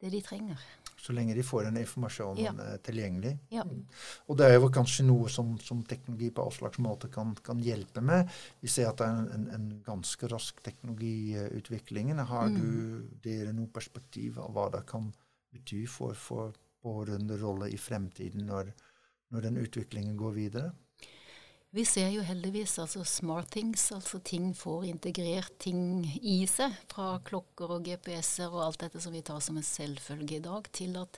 det 0.00 0.12
de 0.14 0.22
trenger. 0.24 0.64
Så 1.02 1.12
lenge 1.12 1.34
de 1.34 1.42
får 1.44 1.66
den 1.66 1.80
informasjonen 1.82 2.40
ja. 2.40 2.52
Eh, 2.64 2.76
tilgjengelig. 2.86 3.32
Ja. 3.52 3.64
Og 4.30 4.38
det 4.38 4.46
er 4.48 4.54
jo 4.56 4.70
kanskje 4.72 5.04
noe 5.04 5.28
som, 5.28 5.56
som 5.60 5.82
teknologi 5.84 6.30
på 6.30 6.44
all 6.46 6.54
slags 6.54 6.78
måte 6.80 7.10
kan, 7.12 7.34
kan, 7.44 7.60
hjelpe 7.60 8.00
med. 8.00 8.30
Vi 8.62 8.70
ser 8.70 8.88
at 8.88 9.02
det 9.02 9.08
er 9.08 9.18
en, 9.18 9.32
en, 9.34 9.48
en 9.56 9.66
ganske 9.84 10.30
rask 10.32 10.62
teknologiutvikling. 10.64 12.14
Har 12.22 12.48
mm. 12.48 12.56
du 12.56 13.18
dere 13.26 13.52
noe 13.56 13.68
perspektiv 13.74 14.38
av 14.40 14.54
hva 14.54 14.70
det 14.78 14.86
kan 14.88 15.10
bety 15.52 15.84
for, 15.86 16.14
for 16.14 16.54
rolle 16.84 17.70
i 17.70 17.78
fremtiden 17.78 18.46
når, 18.48 18.72
når 19.30 19.40
den 19.48 19.60
utviklingen 19.62 20.16
går 20.16 20.38
videre? 20.38 20.70
Vi 21.72 21.86
ser 21.88 22.10
jo 22.12 22.20
heldigvis 22.20 22.74
altså 22.82 23.00
smart 23.08 23.48
things, 23.54 23.86
altså 23.96 24.18
ting 24.20 24.50
får 24.52 24.84
integrert 24.90 25.54
ting 25.62 26.04
i 26.20 26.42
seg. 26.44 26.74
Fra 26.92 27.14
klokker 27.24 27.78
og 27.78 27.86
GPS-er 27.86 28.52
og 28.52 28.66
alt 28.66 28.82
dette 28.82 29.00
som 29.00 29.14
vi 29.14 29.22
tar 29.24 29.40
som 29.40 29.56
en 29.56 29.64
selvfølge 29.64 30.36
i 30.36 30.44
dag, 30.44 30.68
til 30.76 30.98
at 31.00 31.16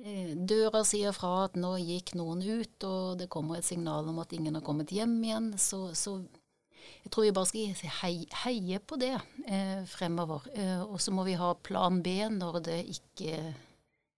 eh, 0.00 0.32
døra 0.32 0.80
sier 0.88 1.12
fra 1.12 1.50
at 1.50 1.60
nå 1.60 1.74
gikk 1.82 2.14
noen 2.16 2.40
ut, 2.40 2.88
og 2.88 3.20
det 3.20 3.28
kommer 3.28 3.58
et 3.58 3.68
signal 3.68 4.08
om 4.08 4.22
at 4.24 4.32
ingen 4.32 4.56
har 4.56 4.64
kommet 4.64 4.94
hjem 4.94 5.18
igjen. 5.20 5.52
Så, 5.60 5.82
så 5.92 6.16
jeg 7.04 7.12
tror 7.14 7.24
vi 7.24 7.32
bare 7.36 7.48
skal 7.48 7.94
heie, 8.02 8.26
heie 8.44 8.78
på 8.84 8.98
det 9.00 9.14
eh, 9.46 9.80
fremover. 9.88 10.44
Eh, 10.54 10.82
og 10.82 11.00
så 11.00 11.14
må 11.14 11.24
vi 11.28 11.38
ha 11.40 11.54
plan 11.54 12.02
B 12.04 12.18
når 12.34 12.60
det 12.66 12.82
ikke 12.98 13.38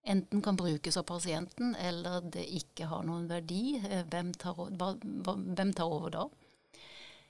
enten 0.01 0.41
kan 0.41 0.57
brukes 0.57 0.97
av 0.97 1.05
pasienten, 1.09 1.75
eller 1.75 2.25
det 2.33 2.47
ikke 2.57 2.89
har 2.89 3.05
noen 3.07 3.27
verdi. 3.29 3.77
Eh, 3.79 4.03
hvem, 4.09 4.33
tar, 4.33 4.57
hva, 4.57 4.95
hvem, 5.01 5.73
tar, 5.77 5.87
over 5.87 6.15
da? 6.17 6.25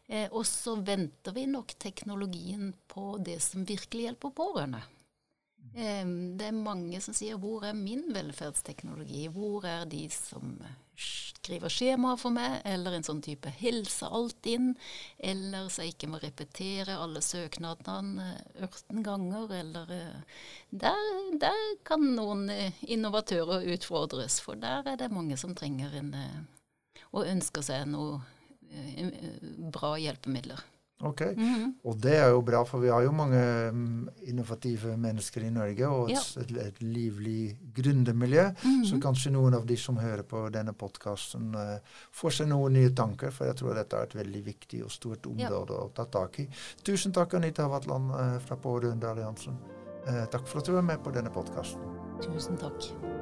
Eh, 0.08 0.28
og 0.32 0.46
så 0.48 0.78
venter 0.80 1.36
vi 1.36 1.46
nok 1.52 1.76
teknologien 1.80 2.72
på 2.91 3.15
det 3.24 3.39
som 3.44 3.67
virkelig 3.67 4.10
hjelper 4.10 4.36
pårørende. 4.36 4.82
Eh, 5.74 6.06
det 6.38 6.47
er 6.50 6.58
mange 6.58 7.02
som 7.02 7.13
sier 7.13 7.38
'hvor 7.38 7.63
er 7.63 7.74
min 7.74 8.13
velferdsteknologi'? 8.13 9.30
Hvor 9.30 9.65
er 9.65 9.86
de 9.86 10.10
som 10.10 10.58
skriver 11.41 11.71
skjemaer 11.74 12.19
for 12.21 12.34
meg, 12.34 12.60
eller 12.69 12.95
en 12.95 13.06
sånn 13.06 13.21
type 13.26 13.50
'hilse 13.50 14.06
alt 14.06 14.45
inn, 14.50 14.76
eller 15.17 15.69
så 15.69 15.86
jeg 15.86 15.95
ikke 15.95 16.10
må 16.13 16.19
repetere 16.21 16.97
alle 17.02 17.21
søknadene 17.26 18.28
18 18.62 19.02
ganger, 19.06 19.54
eller 19.62 19.93
eh, 19.95 20.43
der, 20.69 21.08
der, 21.41 21.62
kan 21.88 22.06
noen 22.15 22.50
eh, 22.54 22.78
innovatører 22.82 23.65
utfordres, 23.74 24.39
for 24.41 24.60
der 24.62 24.86
er 24.86 25.00
det 25.02 25.12
mange 25.12 25.38
som 25.38 25.56
trenger 25.58 25.97
en 25.97 26.13
eh, 26.13 26.41
og 27.12 27.28
ønsker 27.28 27.65
seg 27.65 27.89
noe 27.91 28.21
bra 29.74 29.97
hjelpemidler. 30.00 30.62
Ok, 31.04 31.22
mm 31.22 31.56
-hmm. 31.56 31.74
Og 31.84 32.04
det 32.04 32.16
er 32.16 32.30
jo 32.30 32.42
bra, 32.42 32.64
for 32.64 32.80
vi 32.80 32.90
har 32.90 33.02
jo 33.02 33.12
mange 33.12 33.72
mm, 33.72 34.10
innovative 34.24 34.98
mennesker 34.98 35.42
i 35.42 35.50
Norge, 35.50 35.88
og 35.88 36.12
et, 36.12 36.36
ja. 36.36 36.42
et, 36.42 36.68
et 36.68 36.82
livlig 36.82 37.58
gründermiljø. 37.76 38.48
Mm 38.48 38.82
-hmm. 38.82 38.86
Så 38.90 39.00
kanskje 39.02 39.32
noen 39.32 39.54
av 39.54 39.66
de 39.66 39.78
som 39.78 39.98
hører 39.98 40.24
på 40.24 40.50
denne 40.50 40.74
podkasten, 40.74 41.56
uh, 41.56 41.78
får 42.12 42.30
seg 42.30 42.48
noen 42.48 42.74
nye 42.74 42.90
tanker. 42.90 43.30
For 43.30 43.46
jeg 43.46 43.56
tror 43.56 43.74
dette 43.74 43.96
er 43.98 44.04
et 44.04 44.16
veldig 44.16 44.46
viktig 44.46 44.84
og 44.84 44.92
stort 44.92 45.26
område 45.26 45.74
ja. 45.74 45.80
å 45.80 45.92
ta 45.96 46.06
tak 46.06 46.40
i. 46.40 46.48
Tusen 46.84 47.12
takk, 47.12 47.34
Anita 47.34 47.68
Vatland 47.68 48.12
uh, 48.12 48.40
fra 48.40 48.56
Pårørendealliansen. 48.56 49.54
Uh, 50.08 50.26
takk 50.26 50.48
for 50.48 50.60
at 50.60 50.66
du 50.66 50.72
var 50.72 50.82
med 50.82 50.98
på 51.04 51.12
denne 51.12 51.30
podkasten. 51.30 51.82
Tusen 52.22 52.58
takk. 52.58 53.21